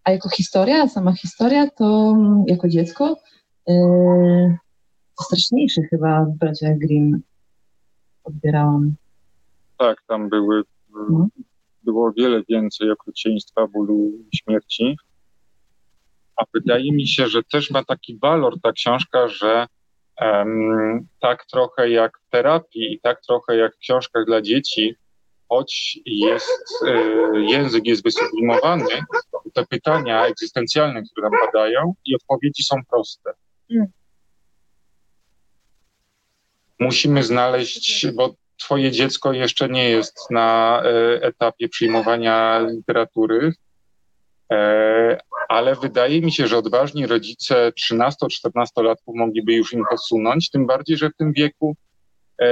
[0.05, 3.16] a jako historia, sama historia, to jako dziecko
[3.68, 4.57] yy,
[5.22, 7.20] straszniejszy chyba w braciach Grimm
[8.24, 8.94] odbierałam.
[9.79, 10.62] Tak, tam były,
[11.11, 11.29] No.
[11.83, 14.96] było wiele więcej okrucieństwa, bólu i śmierci.
[16.38, 19.66] A wydaje mi się, że też ma taki walor ta książka, że
[20.16, 24.94] em, tak trochę jak w terapii i tak trochę jak w książkach dla dzieci,
[25.48, 27.03] choć jest, e,
[27.40, 28.85] język jest wysublimowany,
[29.55, 33.33] te pytania egzystencjalne, które tam padają i odpowiedzi są proste.
[36.79, 43.53] Musimy znaleźć, bo twoje dziecko jeszcze nie jest na e, etapie przyjmowania literatury,
[44.53, 50.96] e, ale wydaje mi się, że odważni rodzice 13-14-latków mogliby już im posunąć, tym bardziej,
[50.96, 51.76] że w tym wieku
[52.40, 52.46] e,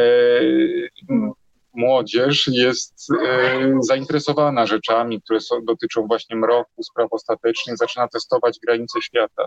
[1.75, 9.03] młodzież jest e, zainteresowana rzeczami, które są, dotyczą właśnie mroku, spraw ostatecznych, zaczyna testować granice
[9.03, 9.47] świata.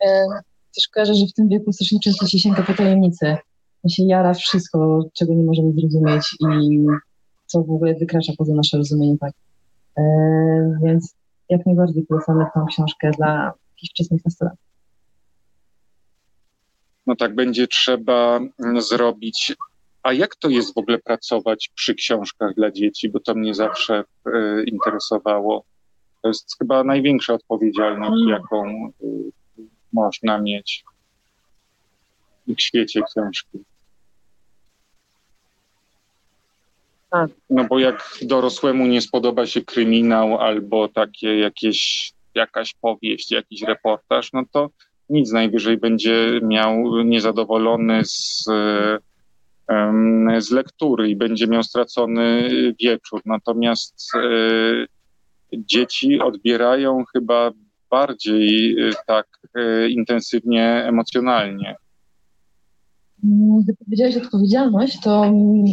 [0.00, 0.26] E,
[0.74, 3.38] Też kojarzę, że w tym wieku strasznie często się sięga po tajemnice.
[3.88, 6.86] się jara wszystko, czego nie możemy zrozumieć i
[7.46, 9.18] co w ogóle wykracza poza nasze rozumienie.
[9.20, 9.32] Tak.
[9.98, 10.02] E,
[10.84, 11.14] więc
[11.50, 14.66] jak najbardziej polecamy tą książkę dla jakichś wczesnych nastolatków.
[17.06, 19.56] No tak będzie trzeba mm, zrobić.
[20.02, 23.08] A jak to jest w ogóle pracować przy książkach dla dzieci?
[23.08, 25.64] Bo to mnie zawsze e, interesowało.
[26.22, 28.28] To jest chyba największa odpowiedzialność, Mm.
[28.28, 29.06] jaką e,
[29.92, 30.84] można mieć
[32.48, 33.58] w świecie książki.
[37.10, 37.30] Tak.
[37.50, 44.32] No bo jak dorosłemu nie spodoba się kryminał albo takie jakieś, jakaś powieść, jakiś reportaż,
[44.32, 44.70] no to
[45.08, 48.44] nic najwyżej będzie miał niezadowolony z,
[49.68, 53.20] em, z lektury i będzie miał stracony wieczór.
[53.24, 54.20] Natomiast e,
[55.52, 57.50] dzieci odbierają chyba
[57.90, 61.76] bardziej e, tak e, intensywnie emocjonalnie.
[63.62, 65.64] Gdy powiedziałeś odpowiedzialność, to mm,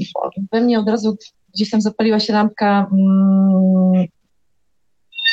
[0.51, 1.17] we mnie od razu
[1.53, 4.07] gdzieś tam zapaliła się lampka mm,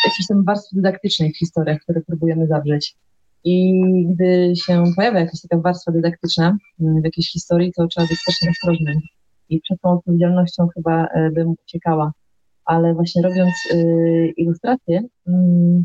[0.05, 2.96] jakiejś tam warstwy dydaktycznej w historiach, które próbujemy zawrzeć.
[3.44, 8.18] I gdy się pojawia jakaś taka warstwa dydaktyczna mm, w jakiejś historii, to trzeba być
[8.18, 9.00] strasznie ostrożnym.
[9.48, 12.12] I przed tą odpowiedzialnością chyba e, bym uciekała.
[12.64, 15.85] Ale właśnie robiąc y, ilustracje, mm,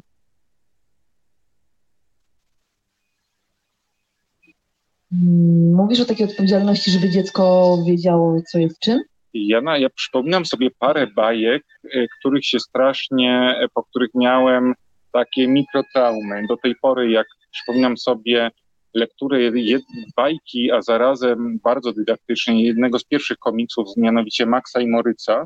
[5.73, 8.99] mówisz o takiej odpowiedzialności, żeby dziecko wiedziało, co jest czym?
[9.33, 14.09] I Ja, na, ja przypominam sobie parę bajek, e, których się strasznie, e, po których
[14.15, 14.73] miałem
[15.11, 16.47] takie mikrotraumy.
[16.47, 18.51] Do tej pory, jak przypominam sobie
[18.93, 19.83] lekturę jed,
[20.15, 25.45] bajki, a zarazem bardzo dydaktycznej, jednego z pierwszych komiksów, mianowicie Maxa i Moryca,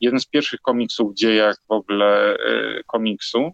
[0.00, 2.36] jeden z pierwszych komiksów w dziejach w ogóle e,
[2.86, 3.50] komiksu,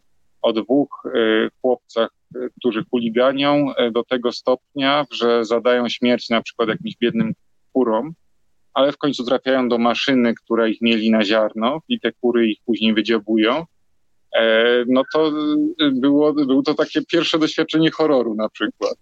[0.48, 6.42] o dwóch e, chłopcach, e, którzy chuliganią e, do tego stopnia, że zadają śmierć na
[6.42, 7.34] przykład jakimś biednym
[7.72, 8.12] kurom,
[8.74, 12.58] ale w końcu trafiają do maszyny, która ich mieli na ziarno i te kury ich
[12.66, 13.64] później wydziobują.
[14.36, 15.32] E, no to
[15.92, 18.94] było, było to takie pierwsze doświadczenie horroru na przykład.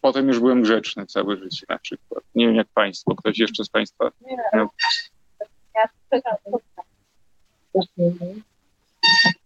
[0.00, 2.24] Potem już byłem grzeczny całe życie na przykład.
[2.34, 4.10] Nie wiem jak państwo, ktoś jeszcze z państwa.
[7.70, 8.12] Strasznie.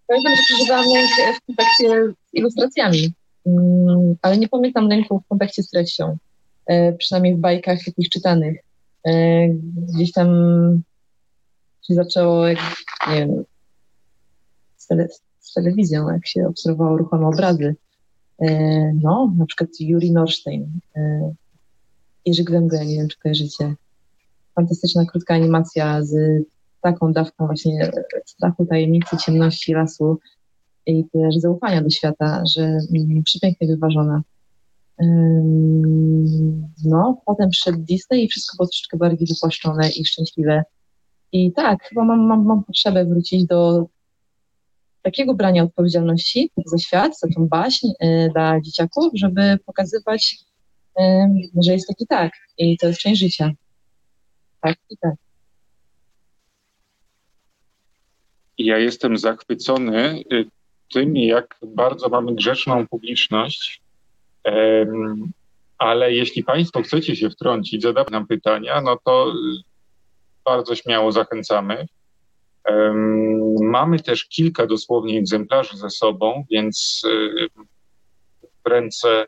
[0.06, 3.12] Pamiętam, że przeżywałam lęk w kontakcie z ilustracjami,
[3.46, 6.16] mm, ale nie pamiętam lęku w kontakcie z treścią.
[6.66, 8.58] E, przynajmniej w bajkach takich czytanych.
[9.06, 9.48] E,
[9.94, 10.28] gdzieś tam
[11.88, 12.58] się zaczęło, jak,
[13.10, 13.44] nie wiem,
[14.76, 15.08] z, tele,
[15.40, 17.76] z telewizją, jak się obserwowało ruchome obrazy.
[18.38, 18.48] E,
[19.02, 20.80] no, na przykład Juri Norstein,
[22.26, 23.74] Jerzy Glębę, nie wiem, czy kojarzycie.
[24.54, 26.14] Fantastyczna, krótka animacja z
[26.80, 27.90] taką dawką właśnie
[28.26, 30.18] strachu, tajemnicy, ciemności lasu
[30.86, 34.22] i też zaufania do świata, że mm, przepięknie wyważona.
[36.84, 40.62] No, potem przyszedł Disney i wszystko było troszeczkę bardziej wypłaszczone i szczęśliwe.
[41.32, 43.86] I tak, chyba mam, mam, mam potrzebę wrócić do
[45.02, 50.38] takiego brania odpowiedzialności za świat, za tą baśń y, dla dzieciaków, żeby pokazywać,
[51.64, 53.50] że jest taki tak i to jest część życia.
[54.60, 55.14] Tak tak.
[58.58, 60.44] Ja jestem zachwycony y,
[60.92, 63.82] tym, jak bardzo mamy grzeczną publiczność,
[65.78, 69.32] ale jeśli Państwo chcecie się wtrącić, zadawać nam pytania, no to
[70.44, 71.86] bardzo śmiało zachęcamy.
[73.60, 77.02] Mamy też kilka dosłownie egzemplarzy ze sobą, więc
[78.64, 79.26] w ręce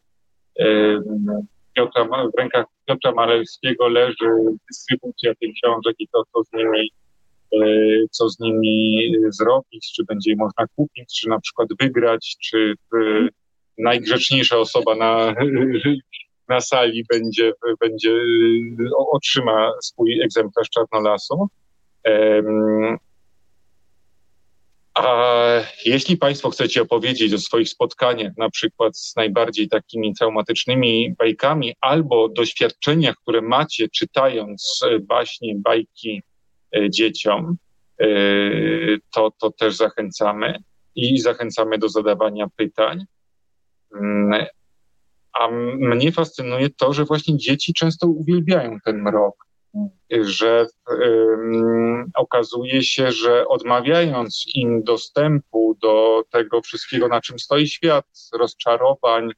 [1.74, 4.30] Piotra, w rękach Piotra Malewskiego leży
[4.70, 6.90] dystrybucja tych książek i to, co z nimi
[7.52, 7.66] E,
[8.10, 13.28] co z nimi zrobić, czy będzie je można kupić, czy na przykład wygrać, czy e,
[13.78, 15.34] najgrzeczniejsza osoba na,
[16.48, 18.12] na sali będzie, będzie
[19.12, 21.48] otrzyma swój egzemplarz czarnolasu.
[24.94, 25.34] A
[25.84, 32.28] jeśli Państwo chcecie opowiedzieć o swoich spotkaniach, na przykład z najbardziej takimi traumatycznymi bajkami, albo
[32.28, 36.22] doświadczeniach, które macie czytając baśnie, bajki
[36.72, 37.56] E, dzieciom,
[38.00, 38.06] e,
[39.14, 40.58] to, to też zachęcamy
[40.94, 43.04] i zachęcamy do zadawania pytań.
[43.94, 44.46] Mm,
[45.32, 49.46] a mnie fascynuje to, że właśnie dzieci często uwielbiają ten mrok,
[50.20, 50.66] że
[51.00, 58.06] um, okazuje się, że odmawiając im dostępu do tego wszystkiego, na czym stoi świat,
[58.38, 59.30] rozczarowań,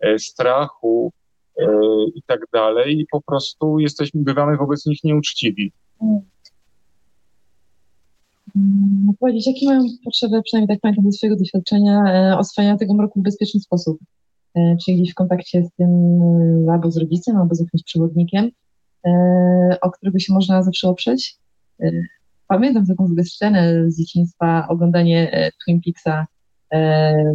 [0.00, 1.12] e, strachu
[1.58, 1.66] e,
[2.14, 5.72] i tak dalej, po prostu jesteśmy, bywamy wobec nich nieuczciwi.
[6.02, 6.20] Mm.
[8.56, 13.20] Mm, powiedzieć, jakie mają potrzeby, przynajmniej tak pamiętam ze swojego doświadczenia, e, oswajania tego mroku
[13.20, 13.98] w bezpieczny sposób.
[14.54, 15.90] E, czyli gdzieś w kontakcie z tym
[16.68, 18.50] e, albo z rodzicem, albo z jakimś przewodnikiem,
[19.80, 21.36] o którego się można zawsze oprzeć.
[22.48, 26.26] Pamiętam taką scenę z dzieciństwa, oglądanie Twin Peaksa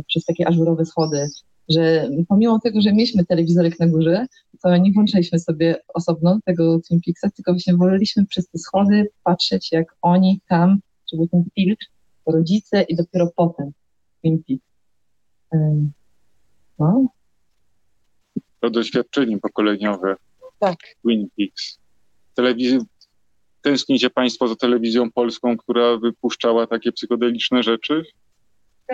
[0.08, 1.28] przez takie ażurowe schody,
[1.70, 4.26] że pomimo tego, że mieliśmy telewizorek na górze,
[4.64, 9.72] to nie włączaliśmy sobie osobno tego Twin Peaksa, tylko właśnie woleliśmy przez te schody patrzeć,
[9.72, 10.80] jak oni tam
[11.10, 11.86] czy był ten filtr,
[12.26, 13.72] rodzice i dopiero potem
[14.22, 14.66] Twin Peaks.
[16.80, 17.08] No.
[18.60, 20.16] To doświadczenie pokoleniowe.
[20.60, 20.78] Tak.
[21.02, 21.80] Twin Peaks.
[22.36, 22.84] Telewiz...
[23.62, 28.04] Tęsknicie Państwo za telewizją polską, która wypuszczała takie psychodeliczne rzeczy?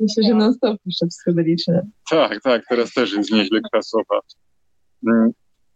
[0.00, 1.86] Myślę, że non-stop puszcza psychodeliczne.
[2.10, 4.20] Tak, tak, teraz też jest nieźle klasowa.
[5.06, 5.30] Mm,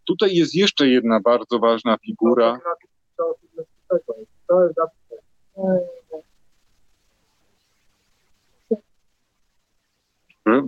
[0.04, 2.60] tutaj jest jeszcze jedna bardzo ważna figura,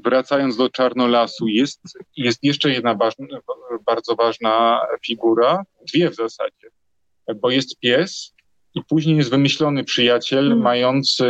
[0.04, 1.80] Wracając do Czarnolasu, jest,
[2.16, 3.26] jest jeszcze jedna ważna,
[3.86, 6.68] bardzo ważna figura, dwie w zasadzie,
[7.36, 8.34] bo jest pies
[8.74, 10.62] i później jest wymyślony przyjaciel hmm.
[10.62, 11.26] mający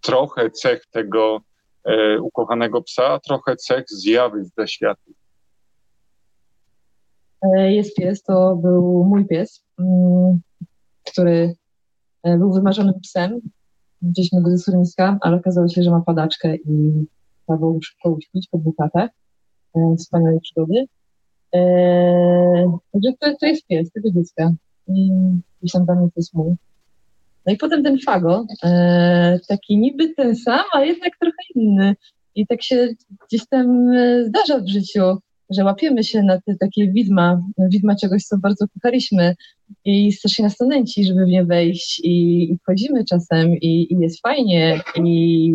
[0.00, 1.40] trochę cech tego
[1.84, 5.02] e, ukochanego psa, trochę cech zjawy ze świata.
[7.42, 9.64] E, jest pies, to był mój pies.
[9.78, 10.40] Mm,
[11.04, 11.56] który
[12.22, 13.40] e, był wymarzonym psem.
[14.02, 17.06] Widzieliśmy go ze schroniska, ale okazało się, że ma padaczkę i
[17.50, 19.10] trzeba było szybko uśpić po dwóch latach
[19.76, 20.84] e, wspaniałej przygody.
[21.54, 21.60] E,
[22.92, 24.52] także to, to jest pies tego dziecka.
[24.88, 25.10] I
[25.62, 26.54] gdzieś tam to jest mój.
[27.46, 31.96] No i potem ten Fago, e, taki niby ten sam, a jednak trochę inny.
[32.34, 32.88] I tak się
[33.28, 35.18] gdzieś tam e, zdarza w życiu
[35.50, 39.34] że łapiemy się na te takie widma, widma czegoś, co bardzo kochaliśmy
[39.84, 43.98] i strasznie nas to nęci, żeby w nie wejść i, i wchodzimy czasem i, i
[43.98, 45.54] jest fajnie i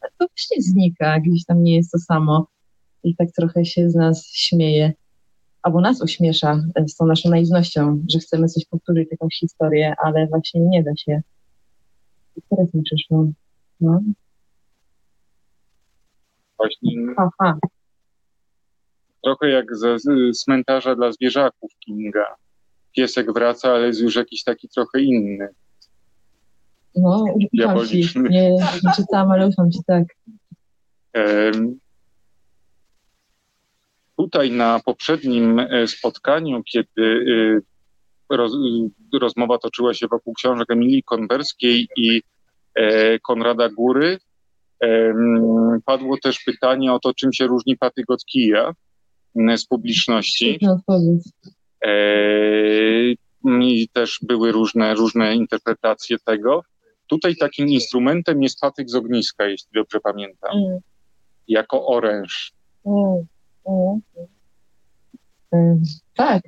[0.00, 2.46] to właśnie znika, gdzieś tam nie jest to samo
[3.04, 4.92] i tak trochę się z nas śmieje
[5.62, 10.60] albo nas uśmiesza z tą naszą naiwnością, że chcemy coś powtórzyć, jakąś historię, ale właśnie
[10.60, 11.20] nie da się.
[12.50, 13.26] Teraz mi przyszło.
[13.80, 14.00] No.
[16.58, 16.90] Właśnie.
[17.16, 17.58] Aha
[19.24, 19.96] trochę jak ze
[20.32, 22.36] cmentarza dla zwierzaków Kinga.
[22.96, 25.48] piesek wraca, ale jest już jakiś taki trochę inny.
[26.96, 27.24] No,
[27.86, 28.04] ci.
[28.30, 30.04] Nie, nie czytałam, ale ufam ci, tak.
[34.16, 37.24] Tutaj na poprzednim e, spotkaniu, kiedy
[38.30, 38.52] e, roz,
[39.20, 42.22] rozmowa toczyła się wokół książek Emilii Konwerskiej i
[42.74, 44.18] e, Konrada Góry,
[45.84, 48.72] padło też pytanie o to, czym się różni patyk od kija
[49.56, 50.58] z publiczności.
[53.60, 56.62] I też były różne, różne interpretacje tego.
[57.10, 60.78] Tutaj takim instrumentem jest patyk z ogniska, jeśli dobrze pamiętam, mm.
[61.48, 62.52] jako oręż.
[62.86, 63.26] Mm.
[65.52, 65.82] Mm.
[66.16, 66.42] Tak,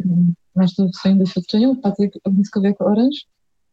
[0.56, 3.26] masz to w swoim doświadczeniu, patyk ogniskowy jako oręż?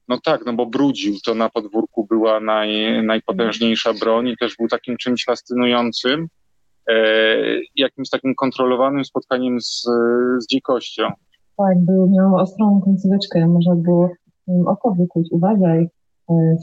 [0.08, 4.68] No tak, no bo brudził, to na podwórku była naj, najpotężniejsza broń i też był
[4.68, 6.28] takim czymś fascynującym,
[6.90, 6.96] e,
[7.76, 9.84] jakimś takim kontrolowanym spotkaniem z,
[10.40, 11.04] z dzikością.
[11.58, 14.10] Tak, był, miał ostrą końcóweczkę, można było
[14.68, 15.90] oko wykuć, uważaj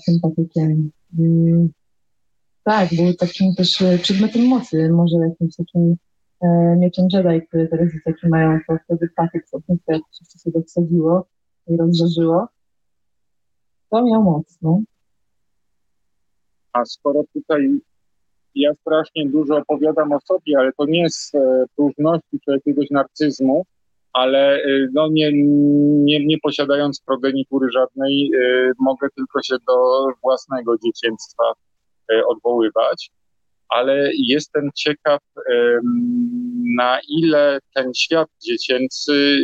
[0.06, 0.90] tym patykiem.
[1.18, 1.72] Mm,
[2.64, 5.96] tak, był takim też e, przedmiotem mocy, może jakimś takim
[6.40, 9.46] e, mieczem Jedi, które teraz taki mają, to wtedy patyk
[9.88, 11.26] jak się sobie wsadziło
[11.68, 12.46] i rozżarzyło.
[13.90, 14.80] To miał moc, no.
[16.72, 17.80] A skoro tutaj
[18.54, 23.64] ja strasznie dużo opowiadam o sobie, ale to nie z e, próżności czy jakiegoś narcyzmu,
[24.16, 25.30] ale y, no nie,
[26.04, 31.44] nie, nie posiadając progenitury żadnej, y, mogę tylko się do własnego dzieciństwa
[32.12, 33.10] y, odwoływać.
[33.68, 35.20] Ale jestem ciekaw,
[36.76, 39.38] na ile ten świat dziecięcy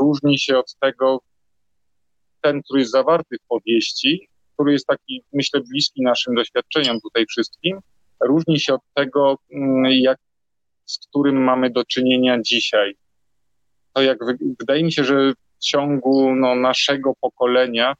[0.00, 1.20] różni się od tego,
[2.40, 7.78] ten, który jest zawarty w powieści, który jest taki, myślę, bliski naszym doświadczeniom tutaj wszystkim,
[8.20, 10.18] różni się od tego, mm, jak,
[10.84, 12.96] z którym mamy do czynienia dzisiaj
[13.92, 14.18] to jak
[14.60, 17.94] wydaje mi się, że w ciągu no, naszego pokolenia,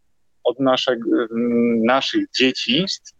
[0.44, 0.98] od naszych,
[1.84, 3.12] naszych dzieciństw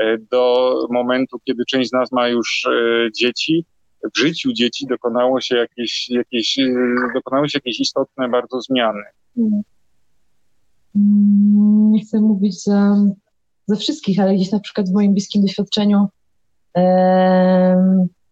[0.00, 3.64] e, do momentu, kiedy część z nas ma już e, dzieci,
[4.14, 6.74] w życiu dzieci dokonało się jakieś, jakieś, e,
[7.14, 9.02] dokonały się jakieś istotne bardzo zmiany.
[10.96, 12.96] Mm, nie chcę mówić za,
[13.66, 16.08] za wszystkich, ale gdzieś na przykład w moim bliskim doświadczeniu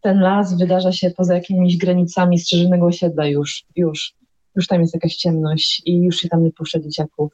[0.05, 4.15] ten las wydarza się poza jakimiś granicami strzeżonego osiedla już, już,
[4.57, 7.33] już tam jest jakaś ciemność i już się tam nie puszcza dzieciaków.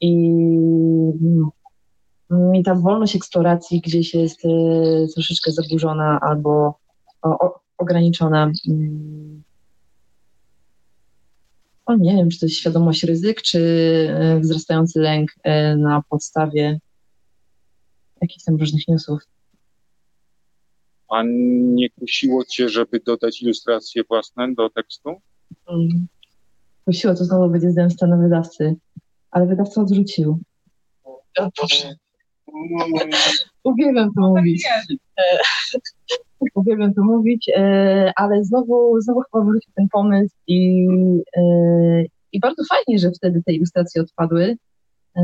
[0.00, 0.12] I,
[2.30, 4.48] mm, i ta wolność eksploracji gdzieś jest e,
[5.14, 6.78] troszeczkę zaburzona albo
[7.22, 8.52] o, o, ograniczona.
[8.68, 9.42] Mm.
[11.86, 13.60] O, nie wiem, czy to jest świadomość ryzyk, czy
[14.10, 16.78] e, wzrastający lęk e, na podstawie
[18.22, 19.33] jakichś tam różnych newsów.
[21.14, 25.10] A nie kusiło cię, żeby dodać ilustracje własne do tekstu?
[25.68, 26.06] Mm.
[26.84, 28.76] Kusiło, to znowu będzie zemsta na wydawcy,
[29.30, 30.38] ale wydawca odrzucił.
[33.64, 34.68] Uwielbiam to mówić.
[36.54, 37.50] Uwielbiam to mówić,
[38.16, 40.86] ale znowu, znowu chyba wrócił ten pomysł i,
[41.36, 41.42] e,
[42.32, 44.56] i bardzo fajnie, że wtedy te ilustracje odpadły,
[45.16, 45.22] e,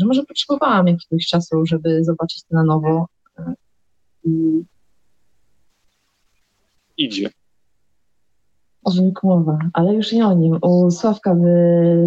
[0.00, 3.06] że może potrzebowałam jakiegoś czasu, żeby zobaczyć to na nowo
[6.98, 7.30] Idzie.
[8.84, 10.58] O mowa, ale już nie o nim.
[10.62, 11.42] U Sławka w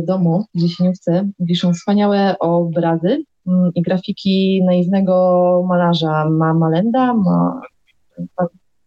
[0.06, 0.46] domu,
[0.80, 6.30] nie chce, wiszą wspaniałe obrazy mm, i grafiki naiwnego malarza.
[6.30, 7.62] Ma Malenda, ma...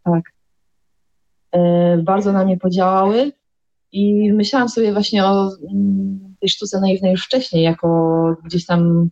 [0.05, 0.23] Tak.
[1.53, 3.33] E, bardzo na mnie podziałały
[3.93, 9.09] i myślałam sobie właśnie o mm, tej sztuce naiwnej już wcześniej, jako gdzieś tam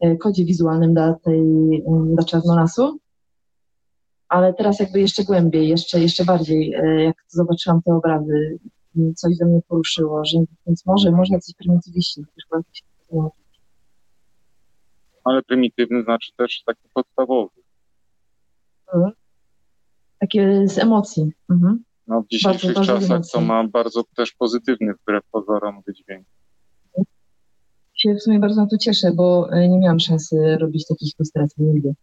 [0.00, 1.40] e, kodzie wizualnym dla tej,
[1.88, 2.98] mm, dla Czarnolasu
[4.28, 8.58] ale teraz jakby jeszcze głębiej, jeszcze, jeszcze bardziej, e, jak zobaczyłam te obrazy,
[9.16, 12.22] coś ze mnie poruszyło, że więc może, może jacyś prymitywiści
[15.24, 17.60] Ale prymitywny znaczy też taki podstawowy.
[18.94, 19.12] Mhm.
[20.18, 21.32] Takie z emocji.
[21.50, 21.84] Mhm.
[22.06, 26.26] No, w dzisiejszych bardzo, czasach to ma bardzo też pozytywny wbrew pozorom wydźwięk.
[27.94, 31.64] Się w sumie bardzo na to cieszę, bo e, nie miałam szansy robić takich ilustracji
[31.64, 31.94] nigdy.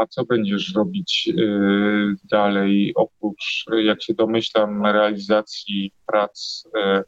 [0.00, 7.02] A co będziesz robić y, dalej, oprócz, jak się domyślam, realizacji prac y,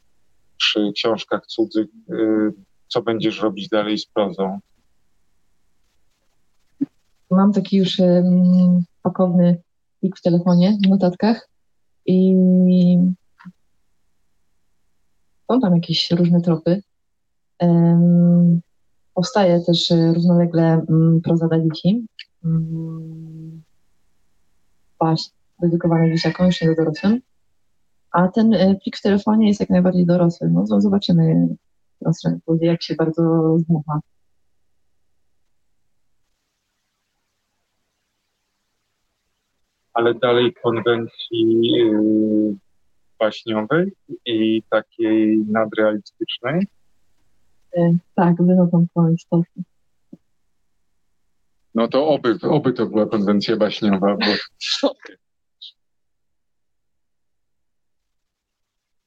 [0.57, 1.87] przy książkach cudzych?
[2.09, 2.51] Y,
[2.87, 4.59] co będziesz robić dalej z prozą?
[7.31, 7.97] Mam taki już
[9.01, 9.61] pakowny
[9.99, 11.49] plik w telefonie, w notatkach
[12.05, 12.35] i
[15.51, 16.81] są tam jakieś różne tropy.
[19.13, 20.85] Powstaje też równolegle
[21.23, 22.05] proza dla dzieci,
[24.97, 25.31] paść
[25.61, 27.21] dedykowane dzieciakom, już nie do dorosłym.
[28.11, 30.49] A ten e, plik w telefonie jest jak najbardziej dorosły.
[30.49, 31.47] No zobaczymy,
[32.61, 33.99] jak się bardzo zdmucha.
[39.93, 42.55] Ale dalej konwencji yy,
[43.19, 43.91] baśniowej
[44.25, 46.67] i takiej nadrealistycznej?
[47.77, 49.63] E, tak, wychodzą po istotnie.
[51.75, 54.25] No to oby, oby to była konwencja baśniowa, bo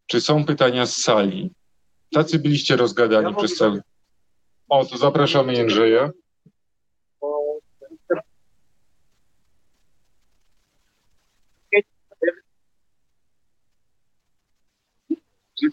[0.06, 1.54] Czy są pytania z sali?
[2.12, 3.82] Tacy byliście rozgadani ja przez cały...
[4.68, 6.10] O, to zapraszamy Jędrzeja.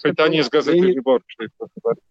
[0.04, 2.02] Pytanie z Gazety Wyborczej, proszę bardzo.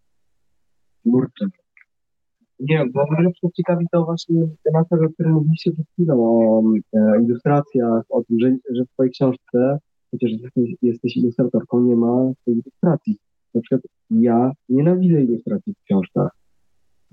[2.61, 7.22] Nie, bo mnie na ciekawi to właśnie temat, o którym mówiliście przed chwilą, o e,
[7.22, 9.78] ilustracjach, o tym, że, że w twojej książce,
[10.11, 13.16] chociaż jesteś, jesteś ilustratorką, nie ma ilustracji.
[13.54, 16.30] Na przykład ja nienawidzę ilustracji w książkach.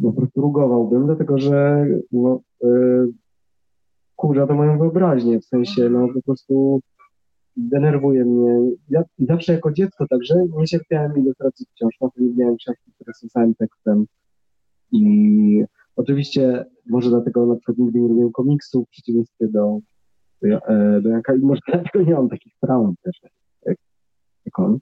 [0.01, 2.67] Po prostu rugowałbym, dlatego że no, e,
[4.15, 6.81] kurza to moją wyobraźnię, w sensie no po prostu
[7.57, 8.71] denerwuje mnie.
[8.89, 13.29] Ja zawsze jako dziecko także nie cierpiałem ilustracji w książkach, nie miałem książki, które są
[13.29, 14.05] samym tekstem
[14.91, 15.63] i
[15.95, 19.79] oczywiście może dlatego na przykład nigdy nie lubiłem komiksów w przeciwieństwie do,
[20.41, 23.19] do, e, Janka i może dlatego nie mam takich traum też
[23.65, 23.77] jak,
[24.45, 24.79] jak on.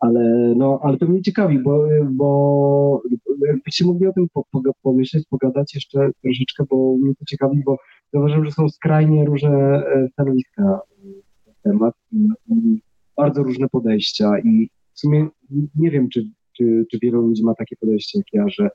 [0.00, 3.02] Ale, no, ale to mnie ciekawi, bo, bo
[3.46, 7.76] jakbyście mogli o tym po, po, pomyśleć, pogadać jeszcze troszeczkę, bo mnie to ciekawi, bo
[8.12, 12.82] zauważyłem, że są skrajnie różne e, stanowiska na temat i, i
[13.16, 15.28] bardzo różne podejścia i w sumie
[15.76, 18.68] nie wiem, czy, czy, czy wielu ludzi ma takie podejście jak ja, że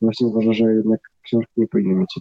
[0.00, 2.20] właśnie uważa, że jednak książki nie powinny mieć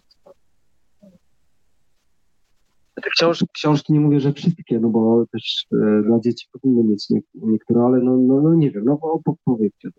[3.05, 7.09] te książ książki nie mówię, że wszystkie, no bo też e, dla dzieci powinny mieć
[7.09, 9.89] nie, niektóre, ale no, no, no nie wiem, no bo po, powiedzcie.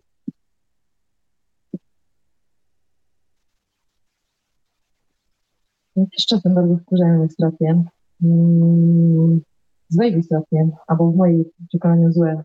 [5.96, 7.84] Ja też czasem bardzo wkurzają ilustracje.
[8.22, 9.40] Hmm,
[9.88, 12.44] złe ilustracje, albo w mojej przekonaniu złe.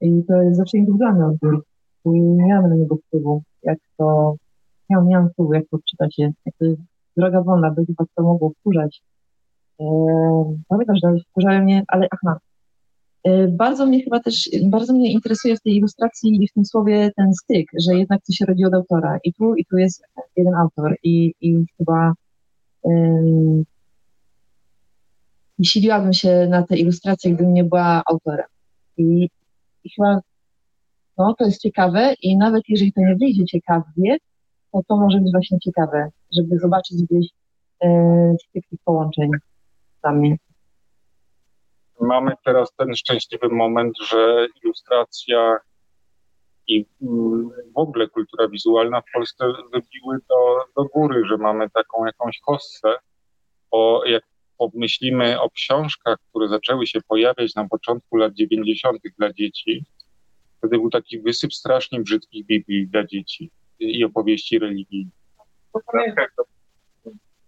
[0.00, 1.64] I to jest zawsze indywidualny odbiór.
[2.04, 4.36] Nie mamy na niego wpływu, jak to
[4.90, 6.32] nie miałam wpływu, jak to czytać je.
[6.46, 6.76] Jakby
[7.16, 9.02] droga wolna, by chyba to mogło wkurzać.
[9.80, 12.38] Eee, pamiętam, że wkurzały mnie, ale aha.
[13.24, 17.10] Eee, bardzo mnie chyba też, bardzo mnie interesuje w tej ilustracji i w tym słowie
[17.16, 19.18] ten styk, że jednak to się rodzi od autora.
[19.24, 20.02] I tu, i tu jest
[20.36, 20.96] jeden autor.
[21.02, 22.12] I, i chyba
[22.82, 23.64] um,
[25.62, 28.46] siliłabym się na tę ilustrację, gdybym nie była autorem.
[28.96, 29.28] I,
[29.84, 30.20] I chyba
[31.18, 34.16] no, to jest ciekawe i nawet jeżeli to nie wyjdzie ciekawie,
[34.74, 37.26] to to może być właśnie ciekawe, żeby zobaczyć gdzieś
[37.84, 39.30] e, tych połączeń
[40.12, 40.36] mnie.
[42.00, 45.58] Mamy teraz ten szczęśliwy moment, że ilustracja
[46.66, 52.06] i mm, w ogóle kultura wizualna w Polsce wybiły do, do góry, że mamy taką
[52.06, 52.94] jakąś hossę.
[53.70, 54.24] Bo jak
[54.58, 58.98] pomyślimy o książkach, które zaczęły się pojawiać na początku lat 90.
[59.18, 59.84] dla dzieci,
[60.58, 63.50] wtedy był taki wysyp strasznie brzydkich Biblii dla dzieci
[63.90, 65.14] i opowieści religijnych.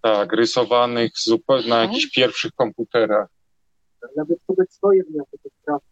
[0.02, 3.28] Tak, rysowanych zupełnie na jakichś pierwszych komputerach.
[4.16, 5.86] Nawet sobie swoje miały te sprawne.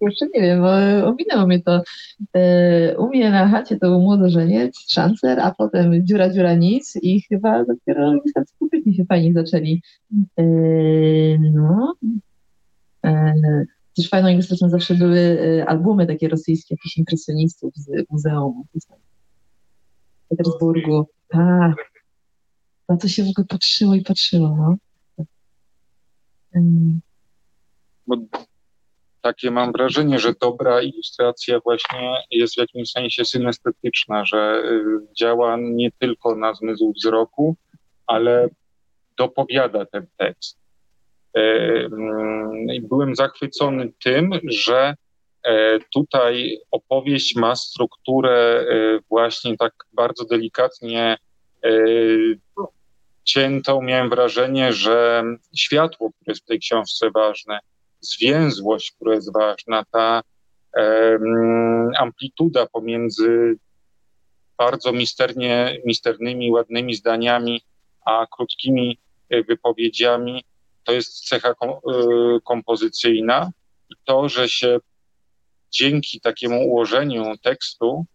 [0.00, 0.68] Jeszcze nie wiem, bo
[1.08, 1.82] ominęło mnie to.
[2.34, 7.20] E, u mnie na chacie to był młodożeniec, szancer, a potem dziura, dziura, nic i
[7.20, 9.82] chyba dopiero tak skupytni się fajnie zaczęli.
[10.36, 10.44] E,
[11.38, 11.94] no,
[13.06, 13.34] e,
[13.96, 18.78] też fajną ilustracją zawsze były y, albumy takie rosyjskie, jakichś impresjonistów z muzeum w
[20.28, 21.06] Petersburgu.
[21.28, 21.92] Tak.
[22.88, 24.76] Na to się w ogóle patrzyło i patrzyło, no.
[28.06, 28.16] Bo
[29.20, 35.56] takie mam wrażenie, że dobra ilustracja właśnie jest w jakimś sensie synestetyczna, że y, działa
[35.60, 37.56] nie tylko na zmysł wzroku,
[38.06, 38.48] ale
[39.16, 40.63] dopowiada ten tekst.
[41.36, 41.88] E,
[42.82, 44.94] byłem zachwycony tym, że
[45.42, 51.16] e, tutaj opowieść ma strukturę e, właśnie tak bardzo delikatnie
[53.24, 53.82] ciętą.
[53.82, 55.24] Miałem wrażenie, że
[55.56, 57.58] światło, które jest w tej książce ważne,
[58.00, 60.22] zwięzłość, która jest ważna, ta
[61.98, 63.56] amplituda pomiędzy
[64.58, 67.62] bardzo misternie, misternymi, ładnymi zdaniami,
[68.06, 68.98] a krótkimi
[69.48, 70.44] wypowiedziami,
[70.84, 71.54] to jest cecha y,
[72.44, 73.50] kompozycyjna.
[74.04, 74.78] To, że się
[75.70, 78.06] dzięki takiemu ułożeniu tekstu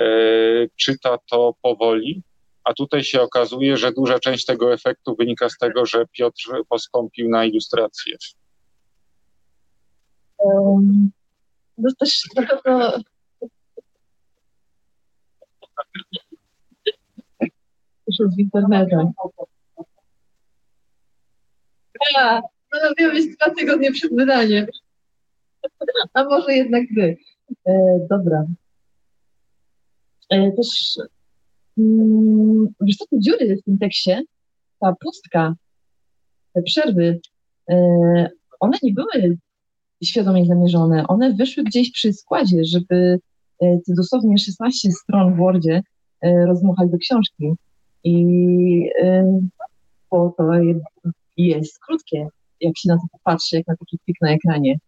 [0.00, 2.22] y, czyta to powoli,
[2.64, 7.28] a tutaj się okazuje, że duża część tego efektu wynika z tego, że Piotr poskąpił
[7.28, 8.16] na ilustrację.
[10.38, 11.10] Um,
[11.78, 12.92] no też na pewno
[18.06, 18.96] już w internecie.
[22.16, 22.40] A,
[22.72, 24.66] no być dwa tygodnie przed wydaniem.
[26.14, 27.16] A może jednak wy.
[27.66, 27.72] E,
[28.10, 28.44] dobra.
[30.30, 30.98] E, też
[31.78, 34.22] mm, wiesz co, te dziury w tym tekście,
[34.80, 35.54] ta pustka,
[36.54, 37.20] te przerwy,
[37.70, 37.74] e,
[38.60, 39.38] one nie były
[40.04, 41.06] świadomie zamierzone.
[41.06, 43.18] One wyszły gdzieś przy składzie, żeby
[43.62, 45.82] e, te dosłownie 16 stron w Wordzie
[46.20, 47.52] e, rozmuchać do książki.
[48.04, 49.40] I e,
[50.10, 50.44] bo to
[51.46, 52.28] jest krótkie,
[52.60, 54.78] jak się na to popatrzy, jak na taki plik na ekranie.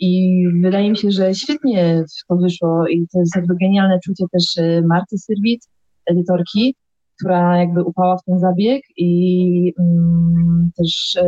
[0.00, 4.64] I wydaje mi się, że świetnie to wyszło i to jest jakby genialne czucie też
[4.86, 5.68] Marty Syrwit,
[6.06, 6.74] edytorki,
[7.18, 11.18] która jakby upała w ten zabieg i mm, też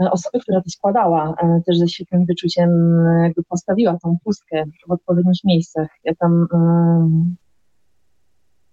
[0.00, 2.70] E, osoby, która to składała, e, też ze świetnym wyczuciem
[3.06, 5.88] e, jakby postawiła tą pustkę w odpowiednich miejscach.
[6.04, 6.46] Ja tam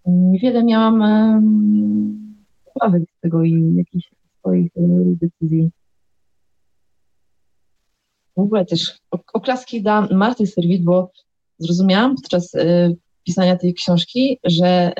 [0.05, 1.03] niewiele miałam
[2.75, 4.71] uwagi z tego i jakichś swoich
[5.21, 5.71] decyzji.
[8.37, 8.99] W ogóle też
[9.33, 11.11] oklaski da Marty Serwit, bo
[11.57, 12.51] zrozumiałam podczas
[13.23, 14.93] pisania tej książki, że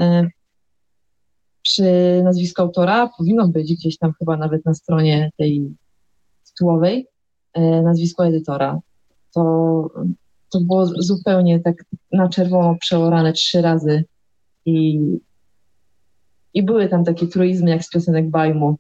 [1.64, 5.76] przy nazwisku autora powinno być gdzieś tam chyba nawet na stronie tej
[6.48, 7.08] tytułowej
[7.54, 8.80] e, nazwisko edytora.
[9.34, 9.44] To,
[10.50, 14.04] to było zupełnie tak na czerwono przeorane trzy razy
[14.66, 15.00] i,
[16.54, 18.78] i były tam takie truizmy jak z piosenek Bajmu.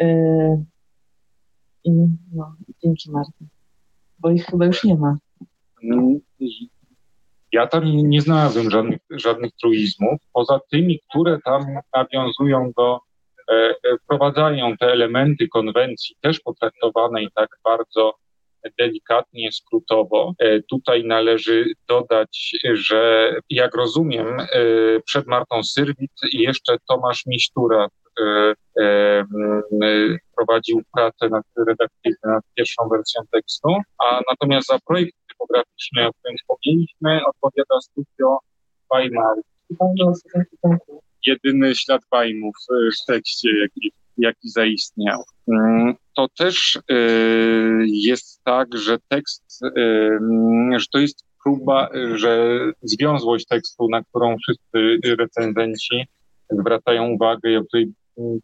[0.00, 0.06] E,
[1.84, 1.90] I
[2.32, 3.44] no, dzięki Marty,
[4.18, 5.18] bo ich chyba już nie ma.
[7.52, 11.62] Ja tam nie, nie znalazłem żadnych, żadnych truizmów, poza tymi, które tam
[11.94, 13.00] nawiązują do
[13.48, 18.14] E, e, wprowadzają te elementy konwencji, też potraktowanej tak bardzo
[18.78, 20.34] delikatnie, skrótowo.
[20.38, 24.36] E, tutaj należy dodać, że jak rozumiem,
[25.04, 27.88] przed Martą Syrwit jeszcze Tomasz Misztura
[30.36, 33.68] prowadził pracę nad redakcyjną, nad pierwszą wersją tekstu,
[34.04, 38.38] a natomiast za projekt typograficzny, o którym wspomnieliśmy, odpowiada studio
[38.94, 39.36] Weimar
[41.26, 42.56] jedyny ślad bajmów
[43.02, 45.22] w tekście, jaki, jaki zaistniał.
[46.18, 50.18] To też y, jest tak, że tekst, y,
[50.78, 56.06] że to jest próba, że związłość tekstu, na którą wszyscy recenzenci
[56.50, 57.92] zwracają uwagę i o której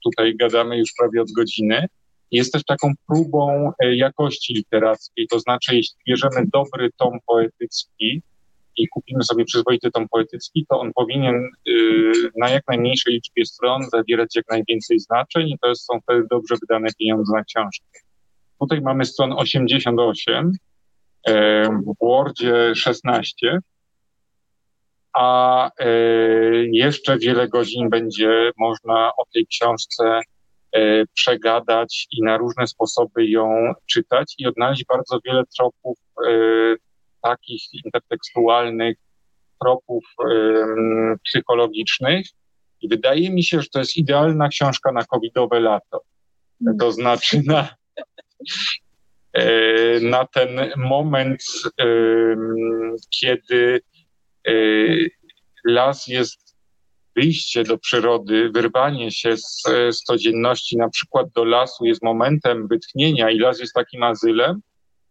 [0.04, 1.86] tutaj gadamy już prawie od godziny,
[2.30, 5.26] jest też taką próbą y, jakości literackiej.
[5.30, 8.22] To znaczy, jeśli bierzemy dobry tom poetycki,
[8.76, 11.34] i kupimy sobie przyzwoity tom poetycki, to on powinien
[11.68, 16.54] y, na jak najmniejszej liczbie stron zawierać jak najwięcej znaczeń i to są wtedy dobrze
[16.60, 18.00] wydane pieniądze na książkę.
[18.60, 20.52] Tutaj mamy stron 88,
[21.86, 23.58] w Wordzie 16,
[25.12, 25.88] a e,
[26.72, 30.20] jeszcze wiele godzin będzie można o tej książce
[31.14, 35.98] przegadać i na różne sposoby ją czytać i odnaleźć bardzo wiele tropów
[37.24, 38.96] takich intertekstualnych
[39.60, 40.04] tropów
[41.24, 42.26] psychologicznych.
[42.80, 46.00] I wydaje mi się, że to jest idealna książka na covidowe lato.
[46.78, 47.68] To znaczy na,
[49.32, 51.42] e, na ten moment,
[53.20, 53.80] kiedy
[54.48, 54.52] e,
[55.64, 56.56] las jest
[57.16, 63.30] wyjście do przyrody, wyrwanie się z, z codzienności, na przykład do lasu jest momentem wytchnienia
[63.30, 64.60] i las jest takim azylem,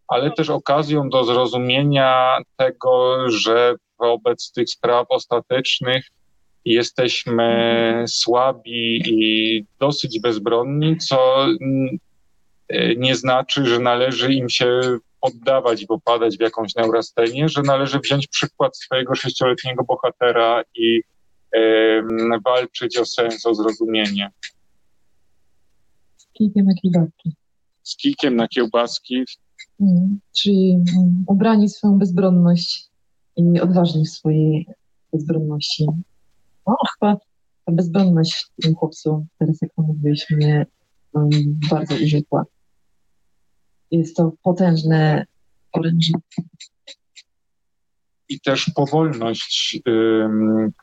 [0.07, 6.05] ale też okazją do zrozumienia tego, że wobec tych spraw ostatecznych
[6.65, 11.97] jesteśmy słabi i dosyć bezbronni, co mm,
[12.97, 18.27] nie znaczy, że należy im się poddawać i popadać w jakąś neurastenię, że należy wziąć
[18.27, 21.01] przykład swojego sześcioletniego bohatera i
[22.45, 24.31] walczyć o sens, o zrozumienie.
[26.17, 27.31] Z kikiem na kiełbaski.
[27.83, 29.23] Z kikiem na kiełbaski
[30.31, 32.89] czyli mm, ubrani w swoją bezbronność
[33.35, 34.67] i odważni w swojej
[35.13, 35.87] bezbronności.
[36.67, 37.17] No, chyba
[37.65, 40.65] ta bezbronność w tym chłopcu, teraz jak mówiłeś, mnie
[41.13, 41.29] um,
[41.69, 42.45] bardzo urzekła.
[43.91, 45.25] Jest to potężne
[45.71, 46.13] oręże.
[48.29, 49.81] I też powolność,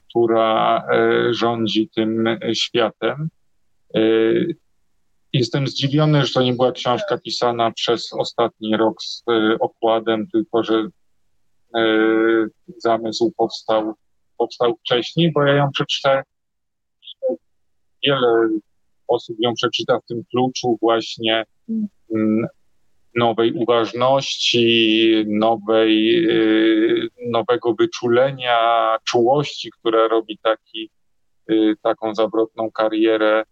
[0.09, 3.29] która e, rządzi tym światem.
[5.35, 10.27] E, Jestem zdziwiony, że to nie była książka pisana przez ostatni rok z e, okładem,
[10.33, 10.89] tylko że
[11.77, 11.81] e,
[12.77, 13.95] zamysł powstał
[14.39, 16.25] powstał wcześniej, bo ja ją przeczytałem.
[18.07, 18.49] Wiele
[19.09, 21.45] osób ją przeczyta w tym kluczu właśnie
[22.15, 22.47] mm,
[23.15, 28.59] nowej uważności, nowej, y, nowego wyczulenia,
[29.05, 30.91] czułości, która robi taki,
[31.83, 33.45] taką zawrotną karierę.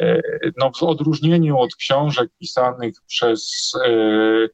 [0.00, 3.72] Y, no, w odróżnieniu od książek pisanych przez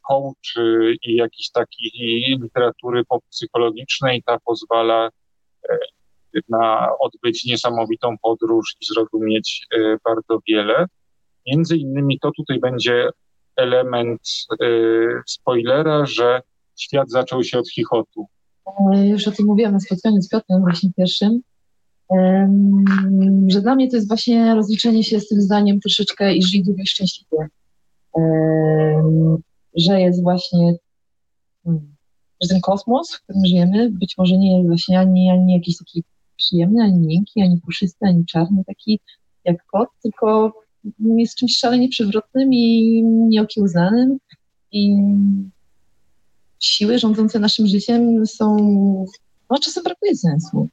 [0.09, 5.11] coachy i jakiejś takiej literatury psychologicznej, ta pozwala
[6.49, 9.67] na odbyć niesamowitą podróż i zrozumieć
[10.05, 10.87] bardzo wiele.
[11.47, 13.11] Między innymi to tutaj będzie
[13.57, 14.21] element
[15.27, 16.43] spoilera, że
[16.77, 18.27] świat zaczął się od chichotu.
[18.95, 21.41] E, już o tym mówiłam na spotkaniu z Piotrem właśnie pierwszym,
[23.49, 26.83] że dla mnie to jest właśnie rozliczenie się z tym zdaniem troszeczkę i żyć długo
[26.87, 27.49] szczęśliwie.
[29.77, 30.75] Że jest właśnie
[31.65, 31.97] hmm,
[32.43, 36.05] że ten kosmos, w którym żyjemy, być może nie jest właśnie ani, ani jakiś taki
[36.37, 39.01] przyjemny, ani miękki, ani puszysty, ani czarny taki
[39.45, 40.53] jak kot, tylko
[41.01, 44.19] jest czymś szalenie przewrotnym i nieokiełzanym
[44.73, 44.97] i
[46.61, 48.57] siły rządzące naszym życiem są,
[49.51, 50.69] no czasem brakuje sensu.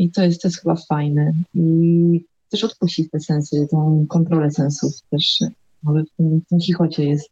[0.00, 1.32] I to jest, to jest chyba fajne.
[1.54, 5.38] I też odpuścić te sensy, tą kontrolę sensów też
[5.82, 7.30] może w tym, tym chichocie jest.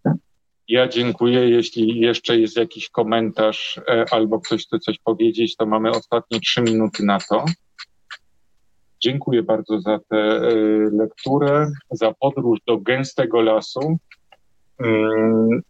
[0.68, 1.50] Ja dziękuję.
[1.50, 6.62] Jeśli jeszcze jest jakiś komentarz e, albo ktoś chce coś powiedzieć, to mamy ostatnie trzy
[6.62, 7.44] minuty na to.
[9.00, 10.54] Dziękuję bardzo za tę e,
[10.92, 13.98] lekturę, za podróż do gęstego lasu.
[14.78, 15.62] Mm,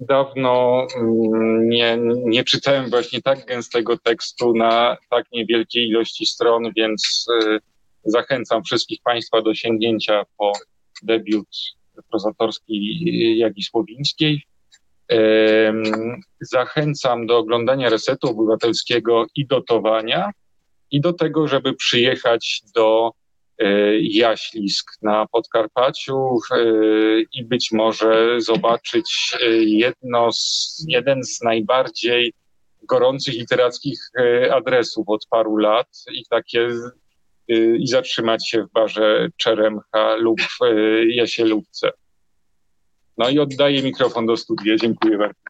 [0.00, 7.26] dawno mm, nie, nie czytałem właśnie tak gęstego tekstu na tak niewielkiej ilości stron, więc
[7.42, 7.58] e,
[8.04, 10.52] zachęcam wszystkich Państwa do sięgnięcia po
[11.02, 11.48] debiut
[12.10, 14.42] prozatorski Jagi Słowińskiej.
[16.40, 20.30] Zachęcam do oglądania Resetu Obywatelskiego i dotowania
[20.90, 23.10] i do tego, żeby przyjechać do
[24.00, 26.64] Jaślisk na Podkarpaciu e,
[27.32, 32.32] i być może zobaczyć e, jedno z, jeden z najbardziej
[32.82, 34.00] gorących literackich
[34.52, 36.68] adresów od paru lat i takie
[37.78, 40.40] i zatrzymać się w barze Czeremcha lub
[41.08, 41.90] Jasielówce.
[43.18, 44.76] No i oddaję mikrofon do studia.
[44.76, 45.40] Dziękuję bardzo.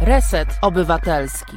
[0.00, 1.56] Reset Obywatelski.